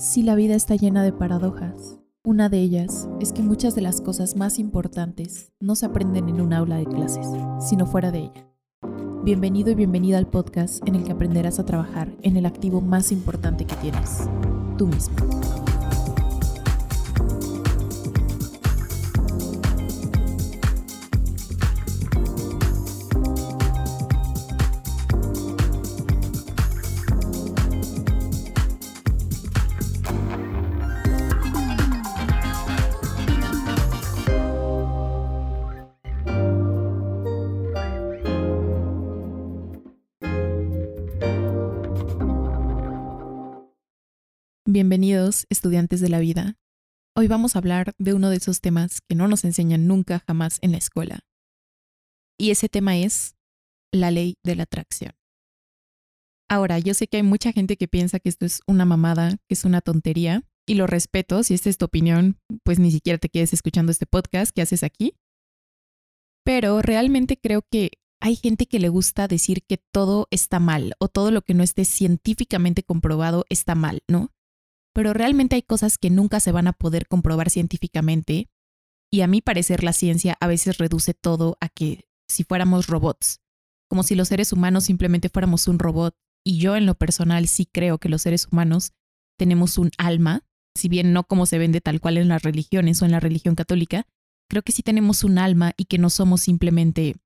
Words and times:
Si 0.00 0.22
la 0.22 0.34
vida 0.34 0.54
está 0.54 0.76
llena 0.76 1.02
de 1.02 1.12
paradojas, 1.12 1.98
una 2.24 2.48
de 2.48 2.58
ellas 2.58 3.06
es 3.20 3.34
que 3.34 3.42
muchas 3.42 3.74
de 3.74 3.82
las 3.82 4.00
cosas 4.00 4.34
más 4.34 4.58
importantes 4.58 5.52
no 5.60 5.74
se 5.74 5.84
aprenden 5.84 6.30
en 6.30 6.40
un 6.40 6.54
aula 6.54 6.78
de 6.78 6.86
clases, 6.86 7.26
sino 7.58 7.84
fuera 7.84 8.10
de 8.10 8.20
ella. 8.20 8.48
Bienvenido 9.24 9.70
y 9.70 9.74
bienvenida 9.74 10.16
al 10.16 10.26
podcast 10.26 10.82
en 10.88 10.94
el 10.94 11.04
que 11.04 11.12
aprenderás 11.12 11.58
a 11.58 11.66
trabajar 11.66 12.16
en 12.22 12.38
el 12.38 12.46
activo 12.46 12.80
más 12.80 13.12
importante 13.12 13.66
que 13.66 13.76
tienes, 13.76 14.26
tú 14.78 14.86
mismo. 14.86 15.16
Bienvenidos, 44.72 45.46
estudiantes 45.50 46.00
de 46.00 46.08
la 46.08 46.20
vida. 46.20 46.56
Hoy 47.16 47.26
vamos 47.26 47.56
a 47.56 47.58
hablar 47.58 47.92
de 47.98 48.14
uno 48.14 48.30
de 48.30 48.36
esos 48.36 48.60
temas 48.60 49.00
que 49.00 49.16
no 49.16 49.26
nos 49.26 49.44
enseñan 49.44 49.88
nunca 49.88 50.22
jamás 50.28 50.58
en 50.62 50.70
la 50.70 50.78
escuela. 50.78 51.26
Y 52.38 52.52
ese 52.52 52.68
tema 52.68 52.96
es 52.96 53.34
la 53.90 54.12
ley 54.12 54.36
de 54.44 54.54
la 54.54 54.62
atracción. 54.62 55.10
Ahora, 56.48 56.78
yo 56.78 56.94
sé 56.94 57.08
que 57.08 57.16
hay 57.16 57.24
mucha 57.24 57.50
gente 57.50 57.76
que 57.76 57.88
piensa 57.88 58.20
que 58.20 58.28
esto 58.28 58.46
es 58.46 58.60
una 58.68 58.84
mamada, 58.84 59.38
que 59.48 59.54
es 59.54 59.64
una 59.64 59.80
tontería, 59.80 60.44
y 60.68 60.74
lo 60.74 60.86
respeto, 60.86 61.42
si 61.42 61.54
esta 61.54 61.68
es 61.68 61.76
tu 61.76 61.86
opinión, 61.86 62.38
pues 62.62 62.78
ni 62.78 62.92
siquiera 62.92 63.18
te 63.18 63.28
quedes 63.28 63.52
escuchando 63.52 63.90
este 63.90 64.06
podcast 64.06 64.54
que 64.54 64.62
haces 64.62 64.84
aquí. 64.84 65.16
Pero 66.44 66.80
realmente 66.80 67.36
creo 67.36 67.62
que 67.68 67.90
hay 68.20 68.36
gente 68.36 68.66
que 68.66 68.78
le 68.78 68.88
gusta 68.88 69.26
decir 69.26 69.64
que 69.64 69.78
todo 69.92 70.28
está 70.30 70.60
mal 70.60 70.94
o 71.00 71.08
todo 71.08 71.32
lo 71.32 71.42
que 71.42 71.54
no 71.54 71.64
esté 71.64 71.84
científicamente 71.84 72.84
comprobado 72.84 73.46
está 73.48 73.74
mal, 73.74 74.04
¿no? 74.06 74.30
Pero 74.92 75.12
realmente 75.12 75.56
hay 75.56 75.62
cosas 75.62 75.98
que 75.98 76.10
nunca 76.10 76.40
se 76.40 76.52
van 76.52 76.66
a 76.66 76.72
poder 76.72 77.06
comprobar 77.06 77.50
científicamente 77.50 78.48
y 79.10 79.22
a 79.22 79.26
mi 79.26 79.40
parecer 79.40 79.82
la 79.82 79.92
ciencia 79.92 80.36
a 80.40 80.46
veces 80.46 80.78
reduce 80.78 81.14
todo 81.14 81.56
a 81.60 81.68
que 81.68 82.06
si 82.28 82.44
fuéramos 82.44 82.86
robots, 82.86 83.40
como 83.88 84.02
si 84.02 84.14
los 84.14 84.28
seres 84.28 84.52
humanos 84.52 84.84
simplemente 84.84 85.28
fuéramos 85.28 85.66
un 85.68 85.78
robot 85.78 86.14
y 86.44 86.58
yo 86.58 86.76
en 86.76 86.86
lo 86.86 86.94
personal 86.94 87.48
sí 87.48 87.66
creo 87.66 87.98
que 87.98 88.08
los 88.08 88.22
seres 88.22 88.46
humanos 88.50 88.92
tenemos 89.36 89.78
un 89.78 89.90
alma, 89.98 90.44
si 90.76 90.88
bien 90.88 91.12
no 91.12 91.24
como 91.24 91.46
se 91.46 91.58
vende 91.58 91.80
tal 91.80 92.00
cual 92.00 92.18
en 92.18 92.28
las 92.28 92.42
religiones 92.42 93.02
o 93.02 93.04
en 93.04 93.10
la 93.10 93.20
religión 93.20 93.54
católica, 93.54 94.06
creo 94.48 94.62
que 94.62 94.72
sí 94.72 94.82
tenemos 94.82 95.24
un 95.24 95.38
alma 95.38 95.72
y 95.76 95.86
que 95.86 95.98
no 95.98 96.10
somos 96.10 96.42
simplemente 96.42 97.16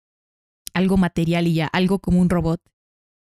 algo 0.72 0.96
material 0.96 1.46
y 1.46 1.54
ya, 1.54 1.66
algo 1.66 1.98
como 1.98 2.20
un 2.20 2.30
robot 2.30 2.60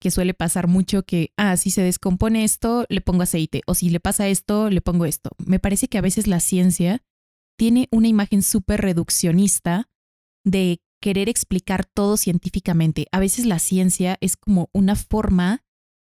que 0.00 0.10
suele 0.10 0.34
pasar 0.34 0.66
mucho 0.66 1.04
que, 1.04 1.32
ah, 1.36 1.56
si 1.56 1.70
se 1.70 1.82
descompone 1.82 2.42
esto, 2.42 2.86
le 2.88 3.00
pongo 3.00 3.22
aceite, 3.22 3.62
o 3.66 3.74
si 3.74 3.90
le 3.90 4.00
pasa 4.00 4.28
esto, 4.28 4.70
le 4.70 4.80
pongo 4.80 5.04
esto. 5.04 5.30
Me 5.38 5.58
parece 5.58 5.88
que 5.88 5.98
a 5.98 6.02
veces 6.02 6.26
la 6.26 6.40
ciencia 6.40 7.04
tiene 7.58 7.88
una 7.92 8.08
imagen 8.08 8.42
súper 8.42 8.80
reduccionista 8.80 9.90
de 10.44 10.80
querer 11.02 11.28
explicar 11.28 11.84
todo 11.84 12.16
científicamente. 12.16 13.06
A 13.12 13.20
veces 13.20 13.44
la 13.44 13.58
ciencia 13.58 14.16
es 14.20 14.36
como 14.36 14.70
una 14.72 14.96
forma 14.96 15.64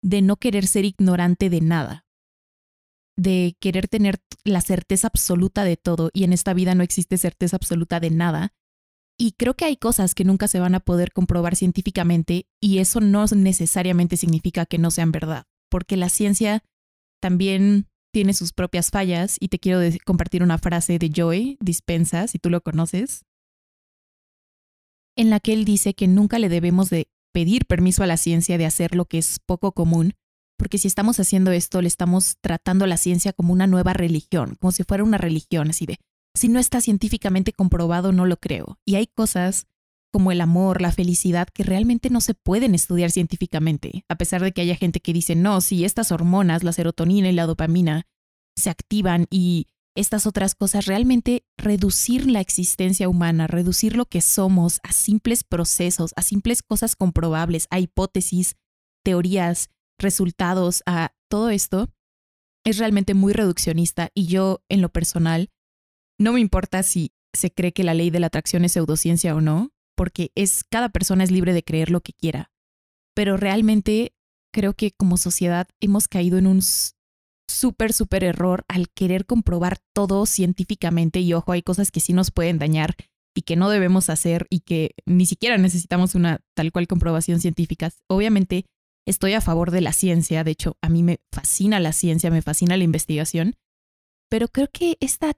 de 0.01 0.21
no 0.21 0.37
querer 0.37 0.65
ser 0.65 0.85
ignorante 0.85 1.49
de 1.49 1.61
nada, 1.61 2.05
de 3.17 3.55
querer 3.59 3.87
tener 3.87 4.21
la 4.45 4.61
certeza 4.61 5.07
absoluta 5.07 5.63
de 5.65 5.77
todo, 5.77 6.09
y 6.13 6.23
en 6.23 6.33
esta 6.33 6.53
vida 6.53 6.75
no 6.75 6.83
existe 6.83 7.17
certeza 7.17 7.57
absoluta 7.57 7.99
de 7.99 8.09
nada, 8.09 8.53
y 9.17 9.33
creo 9.33 9.53
que 9.53 9.65
hay 9.65 9.77
cosas 9.77 10.15
que 10.15 10.25
nunca 10.25 10.47
se 10.47 10.59
van 10.59 10.75
a 10.75 10.79
poder 10.79 11.11
comprobar 11.11 11.55
científicamente 11.55 12.47
y 12.61 12.79
eso 12.79 12.99
no 12.99 13.25
necesariamente 13.25 14.17
significa 14.17 14.65
que 14.65 14.77
no 14.77 14.91
sean 14.91 15.11
verdad, 15.11 15.45
porque 15.69 15.97
la 15.97 16.09
ciencia 16.09 16.63
también 17.21 17.87
tiene 18.11 18.33
sus 18.33 18.53
propias 18.53 18.91
fallas 18.91 19.37
y 19.39 19.47
te 19.47 19.59
quiero 19.59 19.79
compartir 20.05 20.43
una 20.43 20.57
frase 20.57 20.99
de 20.99 21.09
Joy 21.09 21.57
Dispensa, 21.59 22.27
si 22.27 22.37
tú 22.37 22.49
lo 22.49 22.61
conoces, 22.61 23.25
en 25.15 25.29
la 25.29 25.39
que 25.39 25.53
él 25.53 25.65
dice 25.65 25.93
que 25.93 26.07
nunca 26.07 26.39
le 26.39 26.49
debemos 26.49 26.89
de 26.89 27.07
pedir 27.33 27.65
permiso 27.65 28.03
a 28.03 28.07
la 28.07 28.17
ciencia 28.17 28.57
de 28.57 28.65
hacer 28.65 28.95
lo 28.95 29.05
que 29.05 29.17
es 29.17 29.39
poco 29.39 29.71
común, 29.71 30.13
porque 30.57 30.77
si 30.77 30.87
estamos 30.87 31.19
haciendo 31.19 31.51
esto, 31.51 31.81
le 31.81 31.87
estamos 31.87 32.37
tratando 32.41 32.85
a 32.85 32.87
la 32.87 32.97
ciencia 32.97 33.33
como 33.33 33.53
una 33.53 33.67
nueva 33.67 33.93
religión, 33.93 34.55
como 34.59 34.71
si 34.71 34.83
fuera 34.83 35.03
una 35.03 35.17
religión, 35.17 35.69
así 35.69 35.85
de, 35.85 35.97
si 36.35 36.49
no 36.49 36.59
está 36.59 36.81
científicamente 36.81 37.53
comprobado, 37.53 38.11
no 38.11 38.25
lo 38.25 38.37
creo. 38.37 38.79
Y 38.85 38.95
hay 38.95 39.07
cosas 39.07 39.67
como 40.11 40.31
el 40.31 40.41
amor, 40.41 40.81
la 40.81 40.91
felicidad, 40.91 41.47
que 41.47 41.63
realmente 41.63 42.09
no 42.11 42.21
se 42.21 42.35
pueden 42.35 42.75
estudiar 42.75 43.09
científicamente, 43.09 44.05
a 44.07 44.15
pesar 44.15 44.43
de 44.43 44.51
que 44.51 44.61
haya 44.61 44.75
gente 44.75 44.99
que 44.99 45.11
dice, 45.11 45.35
no, 45.35 45.59
si 45.59 45.85
estas 45.85 46.11
hormonas, 46.11 46.63
la 46.63 46.71
serotonina 46.71 47.29
y 47.29 47.33
la 47.33 47.47
dopamina, 47.47 48.05
se 48.55 48.69
activan 48.69 49.25
y 49.31 49.67
estas 49.95 50.27
otras 50.27 50.53
cosas, 50.53 50.85
realmente 50.85 51.45
reducir 51.57 52.29
la 52.29 52.41
existencia 52.41 53.09
humana, 53.09 53.47
reducir 53.47 53.95
lo 53.95 54.05
que 54.05 54.21
somos 54.21 54.79
a 54.83 54.91
simples 54.91 55.43
procesos, 55.43 56.13
a 56.15 56.21
simples 56.21 56.61
cosas 56.61 56.95
comprobables, 56.95 57.67
a 57.71 57.79
hipótesis, 57.79 58.55
teorías, 59.03 59.69
resultados, 59.99 60.83
a 60.85 61.13
todo 61.27 61.49
esto, 61.49 61.89
es 62.63 62.77
realmente 62.77 63.13
muy 63.13 63.33
reduccionista 63.33 64.09
y 64.13 64.27
yo 64.27 64.63
en 64.69 64.81
lo 64.81 64.89
personal 64.89 65.49
no 66.23 66.33
me 66.33 66.39
importa 66.39 66.81
si 66.83 67.11
se 67.33 67.51
cree 67.51 67.73
que 67.73 67.83
la 67.83 67.93
ley 67.93 68.09
de 68.09 68.19
la 68.19 68.27
atracción 68.27 68.63
es 68.63 68.71
pseudociencia 68.71 69.35
o 69.35 69.41
no, 69.41 69.71
porque 69.95 70.31
es 70.35 70.63
cada 70.63 70.89
persona 70.89 71.23
es 71.23 71.31
libre 71.31 71.53
de 71.53 71.63
creer 71.63 71.91
lo 71.91 72.01
que 72.01 72.13
quiera. 72.13 72.51
Pero 73.13 73.37
realmente 73.37 74.15
creo 74.53 74.73
que 74.73 74.91
como 74.91 75.17
sociedad 75.17 75.67
hemos 75.81 76.07
caído 76.07 76.37
en 76.37 76.47
un 76.47 76.61
súper, 77.49 77.93
súper 77.93 78.23
error 78.23 78.63
al 78.67 78.89
querer 78.89 79.25
comprobar 79.25 79.79
todo 79.93 80.25
científicamente 80.25 81.19
y 81.19 81.33
ojo, 81.33 81.51
hay 81.51 81.61
cosas 81.61 81.91
que 81.91 81.99
sí 81.99 82.13
nos 82.13 82.31
pueden 82.31 82.57
dañar 82.57 82.95
y 83.35 83.41
que 83.41 83.55
no 83.55 83.69
debemos 83.69 84.09
hacer 84.09 84.47
y 84.49 84.61
que 84.61 84.91
ni 85.05 85.25
siquiera 85.25 85.57
necesitamos 85.57 86.15
una 86.15 86.39
tal 86.55 86.71
cual 86.71 86.87
comprobación 86.87 87.39
científica. 87.39 87.91
Obviamente 88.07 88.65
estoy 89.05 89.33
a 89.33 89.41
favor 89.41 89.71
de 89.71 89.81
la 89.81 89.91
ciencia, 89.91 90.43
de 90.43 90.51
hecho 90.51 90.77
a 90.81 90.89
mí 90.89 91.03
me 91.03 91.19
fascina 91.31 91.79
la 91.79 91.91
ciencia, 91.91 92.31
me 92.31 92.41
fascina 92.41 92.77
la 92.77 92.83
investigación, 92.83 93.55
pero 94.29 94.47
creo 94.47 94.69
que 94.71 94.97
esta 94.99 95.33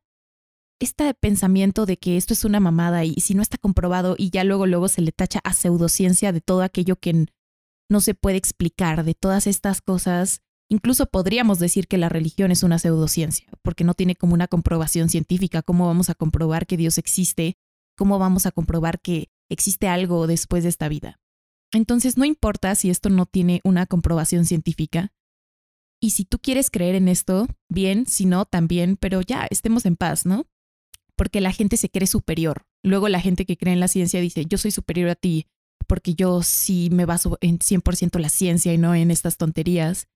este 0.80 1.14
pensamiento 1.14 1.86
de 1.86 1.98
que 1.98 2.18
esto 2.18 2.34
es 2.34 2.46
una 2.46 2.60
mamada 2.60 3.06
y 3.06 3.16
si 3.16 3.34
no 3.34 3.42
está 3.42 3.58
comprobado 3.58 4.16
y 4.18 4.30
ya 4.30 4.44
luego 4.44 4.66
luego 4.66 4.88
se 4.88 5.02
le 5.02 5.12
tacha 5.12 5.40
a 5.44 5.54
pseudociencia 5.54 6.32
de 6.32 6.42
todo 6.42 6.62
aquello 6.62 6.98
que 6.98 7.28
no 7.90 8.02
se 8.02 8.14
puede 8.14 8.38
explicar, 8.38 9.04
de 9.04 9.14
todas 9.14 9.48
estas 9.48 9.82
cosas, 9.82 10.42
incluso 10.70 11.06
podríamos 11.06 11.60
decir 11.60 11.88
que 11.88 11.98
la 11.98 12.10
religión 12.10 12.52
es 12.52 12.64
una 12.64 12.80
pseudociencia, 12.80 13.48
porque 13.62 13.84
no 13.84 13.94
tiene 13.94 14.16
como 14.16 14.34
una 14.34 14.48
comprobación 14.48 15.10
científica, 15.10 15.62
cómo 15.62 15.88
vamos 15.88 16.10
a 16.10 16.16
comprobar 16.16 16.66
que 16.66 16.78
Dios 16.78 16.98
existe, 16.98 17.58
cómo 17.96 18.20
vamos 18.20 18.46
a 18.46 18.52
comprobar 18.52 19.00
que 19.00 19.30
existe 19.50 19.88
algo 19.88 20.28
después 20.28 20.64
de 20.64 20.70
esta 20.70 20.90
vida. 20.90 21.20
Entonces 21.72 22.18
no 22.18 22.26
importa 22.26 22.74
si 22.76 22.90
esto 22.90 23.10
no 23.10 23.26
tiene 23.26 23.62
una 23.64 23.86
comprobación 23.86 24.46
científica, 24.46 25.14
y 26.02 26.12
si 26.12 26.26
tú 26.26 26.40
quieres 26.40 26.70
creer 26.70 26.96
en 26.96 27.08
esto, 27.08 27.48
bien, 27.70 28.06
si 28.06 28.26
no, 28.26 28.46
también, 28.46 28.98
pero 28.98 29.22
ya, 29.22 29.48
estemos 29.50 29.86
en 29.86 29.96
paz, 29.96 30.26
¿no? 30.26 30.46
Porque 31.16 31.42
la 31.42 31.52
gente 31.52 31.78
se 31.78 31.90
cree 31.90 32.08
superior. 32.08 32.66
Luego 32.84 33.10
la 33.10 33.22
gente 33.22 33.46
que 33.46 33.58
cree 33.58 33.74
en 33.74 33.80
la 33.80 33.88
ciencia 33.88 34.22
dice, 34.22 34.46
yo 34.46 34.58
soy 34.58 34.72
superior 34.72 35.10
a 35.10 35.16
ti 35.16 35.48
porque 35.88 36.16
yo 36.16 36.42
sí 36.42 36.90
me 36.92 37.06
baso 37.06 37.38
en 37.42 37.60
100% 37.60 38.20
la 38.20 38.30
ciencia 38.30 38.74
y 38.74 38.78
no 38.78 38.96
en 38.96 39.12
estas 39.12 39.38
tonterías. 39.38 40.08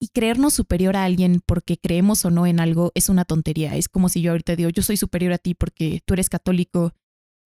Y 0.00 0.08
creernos 0.08 0.54
superior 0.54 0.96
a 0.96 1.04
alguien 1.04 1.40
porque 1.46 1.78
creemos 1.78 2.24
o 2.24 2.30
no 2.30 2.46
en 2.46 2.58
algo 2.58 2.90
es 2.94 3.08
una 3.08 3.24
tontería. 3.24 3.76
Es 3.76 3.88
como 3.88 4.08
si 4.08 4.20
yo 4.20 4.32
ahorita 4.32 4.56
digo, 4.56 4.70
yo 4.70 4.82
soy 4.82 4.96
superior 4.96 5.32
a 5.32 5.38
ti 5.38 5.54
porque 5.54 6.00
tú 6.04 6.14
eres 6.14 6.28
católico 6.28 6.92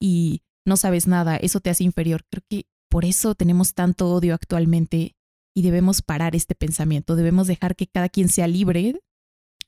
y 0.00 0.42
no 0.64 0.76
sabes 0.76 1.06
nada, 1.06 1.36
eso 1.36 1.60
te 1.60 1.70
hace 1.70 1.84
inferior. 1.84 2.24
Creo 2.30 2.42
que 2.48 2.66
por 2.88 3.04
eso 3.04 3.34
tenemos 3.34 3.74
tanto 3.74 4.10
odio 4.10 4.34
actualmente 4.34 5.16
y 5.54 5.62
debemos 5.62 6.02
parar 6.02 6.34
este 6.34 6.54
pensamiento. 6.54 7.14
Debemos 7.14 7.46
dejar 7.46 7.76
que 7.76 7.86
cada 7.86 8.08
quien 8.08 8.28
sea 8.28 8.48
libre 8.48 9.00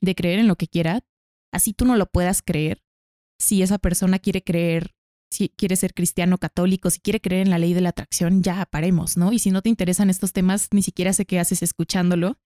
de 0.01 0.15
creer 0.15 0.39
en 0.39 0.47
lo 0.47 0.55
que 0.55 0.67
quiera. 0.67 1.01
Así 1.51 1.73
tú 1.73 1.85
no 1.85 1.95
lo 1.95 2.07
puedas 2.07 2.41
creer, 2.41 2.81
si 3.39 3.63
esa 3.63 3.77
persona 3.77 4.19
quiere 4.19 4.43
creer, 4.43 4.91
si 5.31 5.49
quiere 5.49 5.75
ser 5.75 5.93
cristiano 5.93 6.37
católico, 6.37 6.89
si 6.89 6.99
quiere 6.99 7.21
creer 7.21 7.43
en 7.43 7.49
la 7.49 7.57
ley 7.57 7.73
de 7.73 7.81
la 7.81 7.89
atracción, 7.89 8.43
ya 8.43 8.65
paremos, 8.65 9.17
¿no? 9.17 9.31
Y 9.31 9.39
si 9.39 9.51
no 9.51 9.61
te 9.61 9.69
interesan 9.69 10.09
estos 10.09 10.33
temas, 10.33 10.67
ni 10.71 10.81
siquiera 10.81 11.13
sé 11.13 11.25
qué 11.25 11.39
haces 11.39 11.63
escuchándolo, 11.63 12.37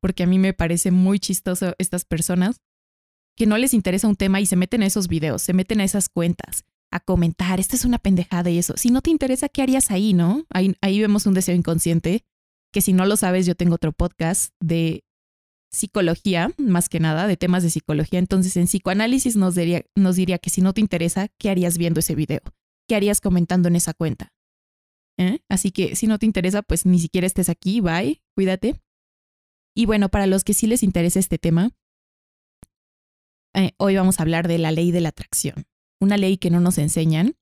porque 0.00 0.22
a 0.22 0.26
mí 0.26 0.38
me 0.38 0.52
parece 0.52 0.90
muy 0.90 1.20
chistoso 1.20 1.74
estas 1.78 2.04
personas 2.04 2.60
que 3.36 3.46
no 3.46 3.58
les 3.58 3.74
interesa 3.74 4.08
un 4.08 4.16
tema 4.16 4.40
y 4.40 4.46
se 4.46 4.56
meten 4.56 4.82
a 4.82 4.86
esos 4.86 5.08
videos, 5.08 5.42
se 5.42 5.52
meten 5.52 5.80
a 5.80 5.84
esas 5.84 6.08
cuentas, 6.08 6.64
a 6.90 7.00
comentar, 7.00 7.60
esta 7.60 7.76
es 7.76 7.84
una 7.84 7.98
pendejada 7.98 8.50
y 8.50 8.58
eso. 8.58 8.74
Si 8.76 8.90
no 8.90 9.00
te 9.00 9.10
interesa, 9.10 9.48
¿qué 9.48 9.62
harías 9.62 9.90
ahí, 9.90 10.12
no? 10.12 10.44
Ahí, 10.50 10.74
ahí 10.80 11.00
vemos 11.00 11.26
un 11.26 11.34
deseo 11.34 11.54
inconsciente, 11.54 12.24
que 12.72 12.82
si 12.82 12.92
no 12.92 13.06
lo 13.06 13.16
sabes, 13.16 13.46
yo 13.46 13.54
tengo 13.54 13.74
otro 13.74 13.92
podcast 13.92 14.52
de 14.60 15.04
psicología, 15.72 16.52
más 16.58 16.88
que 16.88 17.00
nada, 17.00 17.26
de 17.26 17.36
temas 17.36 17.62
de 17.62 17.70
psicología. 17.70 18.18
Entonces, 18.18 18.56
en 18.56 18.66
psicoanálisis 18.66 19.36
nos 19.36 19.54
diría, 19.54 19.84
nos 19.96 20.16
diría 20.16 20.38
que 20.38 20.50
si 20.50 20.60
no 20.60 20.72
te 20.72 20.80
interesa, 20.80 21.28
¿qué 21.38 21.50
harías 21.50 21.78
viendo 21.78 22.00
ese 22.00 22.14
video? 22.14 22.40
¿Qué 22.88 22.94
harías 22.94 23.20
comentando 23.20 23.68
en 23.68 23.76
esa 23.76 23.94
cuenta? 23.94 24.32
¿Eh? 25.18 25.40
Así 25.48 25.72
que 25.72 25.96
si 25.96 26.06
no 26.06 26.18
te 26.18 26.26
interesa, 26.26 26.62
pues 26.62 26.86
ni 26.86 26.98
siquiera 26.98 27.26
estés 27.26 27.48
aquí, 27.48 27.80
bye, 27.80 28.22
cuídate. 28.34 28.80
Y 29.74 29.86
bueno, 29.86 30.08
para 30.08 30.26
los 30.26 30.44
que 30.44 30.54
sí 30.54 30.66
les 30.66 30.82
interesa 30.82 31.18
este 31.18 31.38
tema, 31.38 31.70
eh, 33.54 33.72
hoy 33.78 33.96
vamos 33.96 34.18
a 34.18 34.22
hablar 34.22 34.48
de 34.48 34.58
la 34.58 34.72
ley 34.72 34.92
de 34.92 35.00
la 35.00 35.10
atracción, 35.10 35.64
una 36.00 36.16
ley 36.16 36.38
que 36.38 36.50
no 36.50 36.60
nos 36.60 36.78
enseñan, 36.78 37.34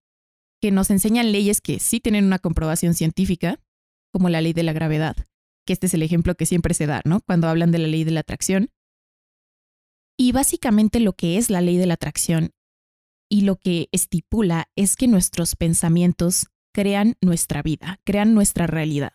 que 0.60 0.70
nos 0.70 0.90
enseñan 0.90 1.32
leyes 1.32 1.60
que 1.60 1.78
sí 1.78 2.00
tienen 2.00 2.24
una 2.24 2.38
comprobación 2.38 2.94
científica, 2.94 3.60
como 4.12 4.28
la 4.28 4.40
ley 4.40 4.52
de 4.52 4.64
la 4.64 4.72
gravedad, 4.72 5.16
que 5.70 5.74
este 5.74 5.86
es 5.86 5.94
el 5.94 6.02
ejemplo 6.02 6.34
que 6.34 6.46
siempre 6.46 6.74
se 6.74 6.86
da, 6.86 7.00
¿no? 7.04 7.20
Cuando 7.20 7.46
hablan 7.46 7.70
de 7.70 7.78
la 7.78 7.86
ley 7.86 8.02
de 8.02 8.10
la 8.10 8.20
atracción. 8.20 8.70
Y 10.18 10.32
básicamente 10.32 10.98
lo 10.98 11.12
que 11.12 11.38
es 11.38 11.48
la 11.48 11.60
ley 11.60 11.76
de 11.76 11.86
la 11.86 11.94
atracción 11.94 12.50
y 13.30 13.42
lo 13.42 13.54
que 13.54 13.88
estipula 13.92 14.68
es 14.74 14.96
que 14.96 15.06
nuestros 15.06 15.54
pensamientos 15.54 16.48
crean 16.74 17.14
nuestra 17.20 17.62
vida, 17.62 18.00
crean 18.02 18.34
nuestra 18.34 18.66
realidad. 18.66 19.12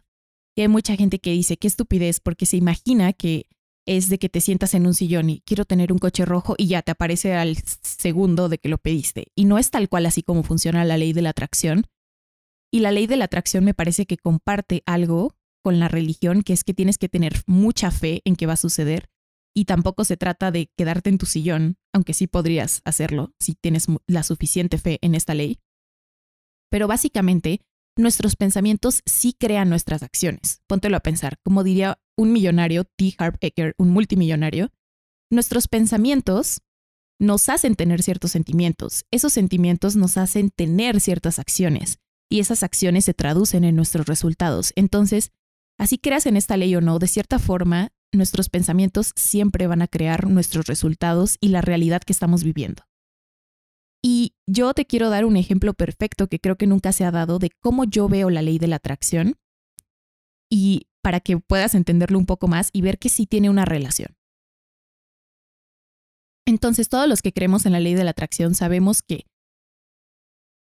Y 0.56 0.62
hay 0.62 0.70
mucha 0.70 0.96
gente 0.96 1.20
que 1.20 1.32
dice, 1.32 1.58
qué 1.58 1.68
estupidez, 1.68 2.22
porque 2.22 2.46
se 2.46 2.56
imagina 2.56 3.12
que 3.12 3.48
es 3.86 4.08
de 4.08 4.18
que 4.18 4.30
te 4.30 4.40
sientas 4.40 4.74
en 4.76 4.88
un 4.88 4.94
sillón 4.94 5.30
y 5.30 5.42
quiero 5.42 5.66
tener 5.66 5.92
un 5.92 6.00
coche 6.00 6.24
rojo 6.24 6.56
y 6.58 6.68
ya 6.68 6.84
te 6.84 6.92
aparece 6.92 7.34
al 7.34 7.58
segundo 7.82 8.48
de 8.48 8.60
que 8.60 8.70
lo 8.70 8.78
pediste. 8.78 9.28
Y 9.36 9.44
no 9.44 9.58
es 9.58 9.72
tal 9.72 9.90
cual 9.90 10.06
así 10.06 10.24
como 10.24 10.42
funciona 10.42 10.86
la 10.86 10.98
ley 10.98 11.12
de 11.12 11.22
la 11.22 11.32
atracción. 11.32 11.84
Y 12.72 12.80
la 12.80 12.94
ley 12.94 13.08
de 13.08 13.18
la 13.18 13.26
atracción 13.26 13.66
me 13.66 13.74
parece 13.74 14.06
que 14.06 14.16
comparte 14.16 14.84
algo 14.86 15.36
con 15.66 15.80
la 15.80 15.88
religión, 15.88 16.44
que 16.44 16.54
es 16.54 16.64
que 16.64 16.76
tienes 16.76 17.00
que 17.00 17.10
tener 17.10 17.42
mucha 17.48 17.90
fe 17.90 18.22
en 18.24 18.36
que 18.36 18.46
va 18.46 18.54
a 18.54 18.58
suceder. 18.58 19.10
Y 19.52 19.66
tampoco 19.66 20.04
se 20.04 20.16
trata 20.16 20.52
de 20.52 20.70
quedarte 20.78 21.10
en 21.10 21.18
tu 21.18 21.26
sillón, 21.26 21.78
aunque 21.92 22.14
sí 22.14 22.28
podrías 22.28 22.82
hacerlo 22.86 23.34
si 23.40 23.56
tienes 23.56 23.88
la 24.06 24.22
suficiente 24.22 24.78
fe 24.78 25.00
en 25.02 25.16
esta 25.16 25.34
ley. 25.34 25.58
Pero 26.70 26.88
básicamente, 26.88 27.62
nuestros 27.98 28.36
pensamientos 28.36 29.02
sí 29.08 29.34
crean 29.34 29.68
nuestras 29.68 30.04
acciones. 30.04 30.62
Póntelo 30.68 30.98
a 30.98 31.00
pensar, 31.00 31.40
como 31.44 31.64
diría 31.64 31.98
un 32.16 32.32
millonario, 32.32 32.84
T. 32.84 33.16
Harp 33.18 33.38
Eker, 33.42 33.74
un 33.80 33.90
multimillonario, 33.90 34.72
nuestros 35.32 35.68
pensamientos 35.68 36.62
nos 37.20 37.50
hacen 37.50 37.74
tener 37.74 38.04
ciertos 38.04 38.30
sentimientos, 38.30 39.06
esos 39.10 39.34
sentimientos 39.34 39.96
nos 39.96 40.18
hacen 40.18 40.52
tener 40.52 41.02
ciertas 41.02 41.40
acciones 41.40 41.98
y 42.30 42.40
esas 42.40 42.62
acciones 42.62 43.06
se 43.06 43.16
traducen 43.16 43.64
en 43.64 43.76
nuestros 43.76 44.06
resultados. 44.06 44.74
Entonces, 44.76 45.32
así 45.78 45.98
creas 45.98 46.26
en 46.26 46.38
esta 46.38 46.58
ley 46.58 46.76
o 46.76 46.82
no, 46.82 47.00
de 47.00 47.08
cierta 47.08 47.40
forma, 47.40 47.92
nuestros 48.14 48.50
pensamientos 48.50 49.12
siempre 49.16 49.68
van 49.68 49.82
a 49.82 49.88
crear 49.88 50.28
nuestros 50.28 50.68
resultados 50.68 51.38
y 51.42 51.50
la 51.50 51.62
realidad 51.62 52.02
que 52.02 52.14
estamos 52.14 52.44
viviendo. 52.44 52.84
Y 54.04 54.36
yo 54.48 54.74
te 54.74 54.86
quiero 54.86 55.10
dar 55.10 55.26
un 55.26 55.36
ejemplo 55.36 55.74
perfecto 55.74 56.28
que 56.28 56.40
creo 56.40 56.58
que 56.58 56.68
nunca 56.68 56.92
se 56.92 57.06
ha 57.06 57.12
dado 57.12 57.40
de 57.40 57.50
cómo 57.60 57.86
yo 57.86 58.08
veo 58.08 58.30
la 58.30 58.44
ley 58.44 58.60
de 58.60 58.68
la 58.68 58.76
atracción 58.76 59.36
y 60.50 60.88
para 61.02 61.20
que 61.20 61.38
puedas 61.38 61.76
entenderlo 61.76 62.20
un 62.20 62.26
poco 62.26 62.48
más 62.48 62.70
y 62.72 62.82
ver 62.82 63.00
que 63.00 63.10
sí 63.10 63.26
tiene 63.26 63.50
una 63.50 63.66
relación. 63.66 64.16
Entonces, 66.48 66.90
todos 66.90 67.08
los 67.10 67.24
que 67.24 67.34
creemos 67.34 67.66
en 67.66 67.72
la 67.72 67.80
ley 67.80 67.96
de 67.96 68.04
la 68.04 68.12
atracción 68.12 68.54
sabemos 68.54 69.02
que 69.02 69.26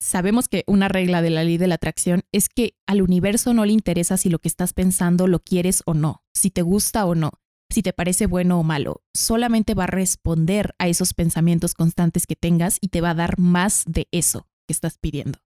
sabemos 0.01 0.50
que 0.50 0.65
una 0.68 0.89
regla 0.89 1.21
de 1.21 1.30
la 1.30 1.45
ley 1.45 1.57
de 1.57 1.68
la 1.68 1.75
atracción 1.75 2.24
es 2.33 2.50
que 2.50 2.75
al 2.88 3.01
universo 3.01 3.53
no 3.53 3.65
le 3.65 3.71
interesa 3.71 4.18
si 4.18 4.30
lo 4.30 4.39
que 4.39 4.50
estás 4.50 4.74
pensando 4.74 5.27
lo 5.27 5.39
quieres 5.39 5.83
o 5.86 5.94
no, 5.94 6.24
si 6.33 6.51
te 6.51 6.63
gusta 6.63 7.06
o 7.06 7.15
no 7.15 7.42
si 7.71 7.81
te 7.81 7.94
parece 7.94 8.27
bueno 8.27 8.59
o 8.59 8.63
malo. 8.63 9.01
Solamente 9.13 9.74
va 9.74 9.86
a 9.86 9.88
responder 9.88 10.75
a 10.77 10.88
esos 10.88 11.13
pensamientos 11.13 11.74
constantes 11.74 12.27
que 12.27 12.36
tengas 12.36 12.77
y 12.81 12.89
te 12.89 13.01
va 13.01 13.12
a 13.12 13.15
dar 13.15 13.39
más 13.39 13.83
de 13.88 14.07
eso 14.12 14.48
que 14.68 14.74
estás 14.74 14.98
pidiendo. 14.98 15.39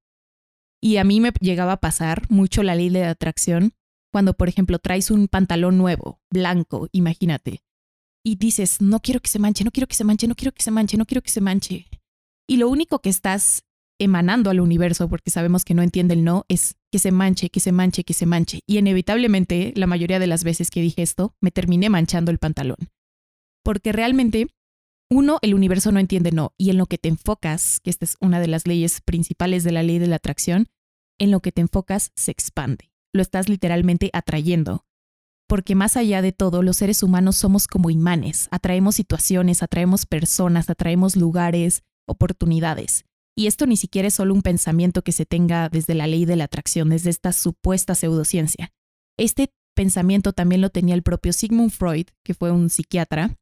Y 0.82 0.98
a 0.98 1.04
mí 1.04 1.20
me 1.20 1.32
llegaba 1.40 1.74
a 1.74 1.80
pasar 1.80 2.30
mucho 2.30 2.64
la 2.64 2.76
ley 2.76 2.90
de 2.90 3.06
atracción 3.06 3.74
cuando, 4.12 4.34
por 4.34 4.50
ejemplo, 4.50 4.80
traes 4.80 5.12
un 5.12 5.28
pantalón 5.28 5.78
nuevo, 5.78 6.22
blanco, 6.30 6.88
imagínate, 6.92 7.64
y 8.24 8.36
dices, 8.38 8.82
no 8.82 9.02
quiero 9.02 9.20
que 9.20 9.30
se 9.30 9.40
manche, 9.40 9.64
no 9.64 9.72
quiero 9.72 9.88
que 9.88 9.96
se 9.96 10.04
manche, 10.04 10.28
no 10.28 10.36
quiero 10.36 10.54
que 10.54 10.64
se 10.64 10.72
manche, 10.72 10.98
no 10.98 11.06
quiero 11.06 11.22
que 11.22 11.32
se 11.32 11.42
manche. 11.42 11.88
Y 12.48 12.58
lo 12.58 12.70
único 12.70 13.00
que 13.00 13.10
estás 13.10 13.65
emanando 14.00 14.50
al 14.50 14.60
universo, 14.60 15.08
porque 15.08 15.32
sabemos 15.32 15.64
que 15.64 15.74
no 15.74 15.82
entiende 15.82 16.14
el 16.14 16.24
no, 16.24 16.46
es 16.50 16.76
que 16.92 17.00
se 17.00 17.12
manche, 17.12 17.50
que 17.50 17.60
se 17.60 17.72
manche, 17.72 18.04
que 18.04 18.14
se 18.14 18.26
manche. 18.26 18.60
Y 18.68 18.78
inevitablemente, 18.78 19.74
la 19.76 19.88
mayoría 19.88 20.20
de 20.20 20.28
las 20.28 20.44
veces 20.44 20.70
que 20.70 20.82
dije 20.82 21.02
esto, 21.02 21.36
me 21.42 21.52
terminé 21.52 21.90
manchando 21.90 22.32
el 22.32 22.40
pantalón. 22.40 22.78
Porque 23.64 23.92
realmente, 23.92 24.48
uno, 25.10 25.40
el 25.42 25.54
universo 25.54 25.92
no 25.92 26.00
entiende 26.00 26.32
no, 26.32 26.54
y 26.58 26.70
en 26.70 26.78
lo 26.78 26.86
que 26.86 26.98
te 26.98 27.10
enfocas, 27.10 27.80
que 27.80 27.90
esta 27.90 28.06
es 28.06 28.18
una 28.20 28.40
de 28.40 28.48
las 28.48 28.68
leyes 28.68 29.02
principales 29.02 29.64
de 29.64 29.72
la 29.72 29.84
ley 29.84 30.00
de 30.00 30.08
la 30.08 30.18
atracción, 30.18 30.68
en 31.18 31.32
lo 31.32 31.40
que 31.40 31.52
te 31.52 31.62
enfocas 31.62 32.12
se 32.16 32.32
expande. 32.32 32.92
Lo 33.14 33.22
estás 33.22 33.48
literalmente 33.48 34.10
atrayendo. 34.14 34.86
Porque 35.48 35.76
más 35.76 35.96
allá 35.96 36.22
de 36.22 36.32
todo, 36.32 36.64
los 36.64 36.78
seres 36.78 37.04
humanos 37.04 37.38
somos 37.38 37.68
como 37.68 37.90
imanes, 37.90 38.48
atraemos 38.52 38.96
situaciones, 38.96 39.62
atraemos 39.64 40.06
personas, 40.06 40.70
atraemos 40.70 41.16
lugares, 41.16 41.84
oportunidades. 42.08 43.05
Y 43.38 43.48
esto 43.48 43.68
ni 43.68 43.78
siquiera 43.78 44.08
es 44.08 44.14
solo 44.14 44.34
un 44.34 44.42
pensamiento 44.42 45.04
que 45.04 45.12
se 45.12 45.26
tenga 45.26 45.70
desde 45.70 45.94
la 45.94 46.08
ley 46.08 46.26
de 46.26 46.38
la 46.38 46.46
atracción, 46.46 46.90
desde 46.90 47.10
esta 47.10 47.34
supuesta 47.34 47.94
pseudociencia. 47.94 48.74
Este 49.18 49.54
pensamiento 49.76 50.32
también 50.32 50.62
lo 50.62 50.70
tenía 50.70 50.96
el 50.96 51.04
propio 51.04 51.34
Sigmund 51.34 51.72
Freud, 51.72 52.08
que 52.24 52.34
fue 52.34 52.52
un 52.52 52.70
psiquiatra 52.70 53.38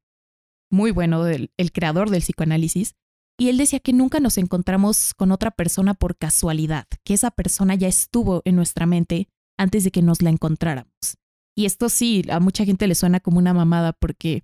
muy 0.72 0.90
bueno, 0.92 1.28
el, 1.28 1.51
el 1.57 1.72
creador 1.72 2.10
del 2.10 2.22
psicoanálisis, 2.22 2.95
y 3.40 3.50
él 3.50 3.57
decía 3.57 3.80
que 3.80 3.94
nunca 3.94 4.19
nos 4.19 4.38
encontramos 4.38 5.13
con 5.13 5.31
otra 5.31 5.51
persona 5.51 5.94
por 5.94 6.18
casualidad, 6.18 6.88
que 7.04 7.13
esa 7.13 7.31
persona 7.31 7.75
ya 7.75 7.88
estuvo 7.88 8.42
en 8.46 8.56
nuestra 8.56 8.86
mente 8.86 9.28
antes 9.57 9.84
de 9.84 9.92
que 9.92 10.01
nos 10.01 10.22
la 10.22 10.30
encontráramos. 10.30 11.18
Y 11.56 11.66
esto 11.66 11.89
sí, 11.89 12.24
a 12.30 12.39
mucha 12.39 12.66
gente 12.66 12.88
le 12.88 12.96
suena 12.96 13.19
como 13.19 13.38
una 13.38 13.54
mamada 13.54 13.94
porque 13.94 14.44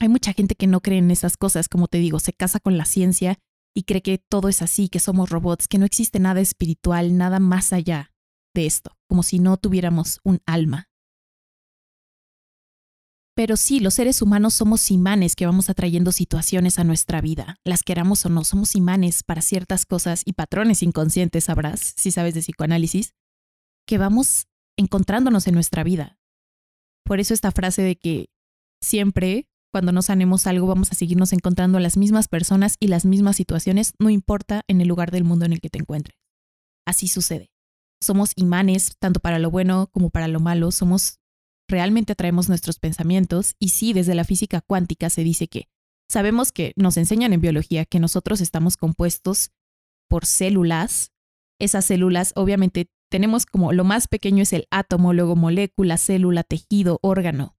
hay 0.00 0.08
mucha 0.08 0.32
gente 0.32 0.54
que 0.54 0.66
no 0.66 0.80
cree 0.80 0.98
en 0.98 1.10
esas 1.10 1.36
cosas, 1.36 1.68
como 1.68 1.86
te 1.86 1.98
digo, 1.98 2.18
se 2.18 2.32
casa 2.32 2.60
con 2.60 2.78
la 2.78 2.86
ciencia 2.86 3.38
y 3.74 3.84
cree 3.84 4.02
que 4.02 4.18
todo 4.18 4.48
es 4.48 4.62
así, 4.62 4.88
que 4.88 4.98
somos 4.98 5.30
robots, 5.30 5.68
que 5.68 5.78
no 5.78 5.84
existe 5.84 6.18
nada 6.18 6.40
espiritual, 6.40 7.16
nada 7.16 7.38
más 7.38 7.72
allá 7.72 8.12
de 8.54 8.66
esto, 8.66 8.96
como 9.08 9.22
si 9.22 9.38
no 9.38 9.56
tuviéramos 9.56 10.20
un 10.24 10.40
alma. 10.46 10.88
Pero 13.36 13.56
sí, 13.56 13.80
los 13.80 13.94
seres 13.94 14.22
humanos 14.22 14.54
somos 14.54 14.90
imanes 14.90 15.36
que 15.36 15.46
vamos 15.46 15.70
atrayendo 15.70 16.12
situaciones 16.12 16.78
a 16.78 16.84
nuestra 16.84 17.20
vida, 17.20 17.56
las 17.64 17.82
queramos 17.82 18.26
o 18.26 18.28
no, 18.28 18.44
somos 18.44 18.74
imanes 18.74 19.22
para 19.22 19.40
ciertas 19.40 19.86
cosas 19.86 20.22
y 20.24 20.32
patrones 20.34 20.82
inconscientes, 20.82 21.44
sabrás, 21.44 21.94
si 21.96 22.10
sabes 22.10 22.34
de 22.34 22.40
psicoanálisis, 22.40 23.14
que 23.86 23.98
vamos 23.98 24.46
encontrándonos 24.76 25.46
en 25.46 25.54
nuestra 25.54 25.84
vida. 25.84 26.18
Por 27.04 27.20
eso 27.20 27.34
esta 27.34 27.50
frase 27.50 27.82
de 27.82 27.96
que 27.96 28.30
siempre 28.82 29.49
cuando 29.70 29.92
no 29.92 30.02
sanemos 30.02 30.46
algo 30.46 30.66
vamos 30.66 30.90
a 30.90 30.94
seguirnos 30.94 31.32
encontrando 31.32 31.78
a 31.78 31.80
las 31.80 31.96
mismas 31.96 32.28
personas 32.28 32.76
y 32.80 32.88
las 32.88 33.04
mismas 33.04 33.36
situaciones, 33.36 33.94
no 33.98 34.10
importa 34.10 34.62
en 34.68 34.80
el 34.80 34.88
lugar 34.88 35.10
del 35.10 35.24
mundo 35.24 35.44
en 35.44 35.52
el 35.52 35.60
que 35.60 35.70
te 35.70 35.78
encuentres. 35.78 36.16
Así 36.86 37.08
sucede. 37.08 37.50
Somos 38.02 38.32
imanes 38.36 38.96
tanto 38.98 39.20
para 39.20 39.38
lo 39.38 39.50
bueno 39.50 39.88
como 39.92 40.10
para 40.10 40.28
lo 40.28 40.40
malo, 40.40 40.70
somos 40.70 41.18
realmente 41.68 42.12
atraemos 42.12 42.48
nuestros 42.48 42.78
pensamientos 42.78 43.54
y 43.58 43.68
sí, 43.68 43.92
desde 43.92 44.14
la 44.14 44.24
física 44.24 44.60
cuántica 44.60 45.08
se 45.08 45.22
dice 45.22 45.46
que 45.46 45.68
sabemos 46.08 46.50
que 46.50 46.72
nos 46.76 46.96
enseñan 46.96 47.32
en 47.32 47.40
biología 47.40 47.84
que 47.84 48.00
nosotros 48.00 48.40
estamos 48.40 48.76
compuestos 48.76 49.52
por 50.08 50.26
células. 50.26 51.12
Esas 51.60 51.84
células 51.84 52.32
obviamente 52.34 52.90
tenemos 53.10 53.46
como 53.46 53.72
lo 53.72 53.84
más 53.84 54.08
pequeño 54.08 54.42
es 54.42 54.52
el 54.52 54.66
átomo, 54.70 55.12
luego 55.12 55.36
molécula, 55.36 55.98
célula, 55.98 56.42
tejido, 56.42 56.98
órgano. 57.02 57.56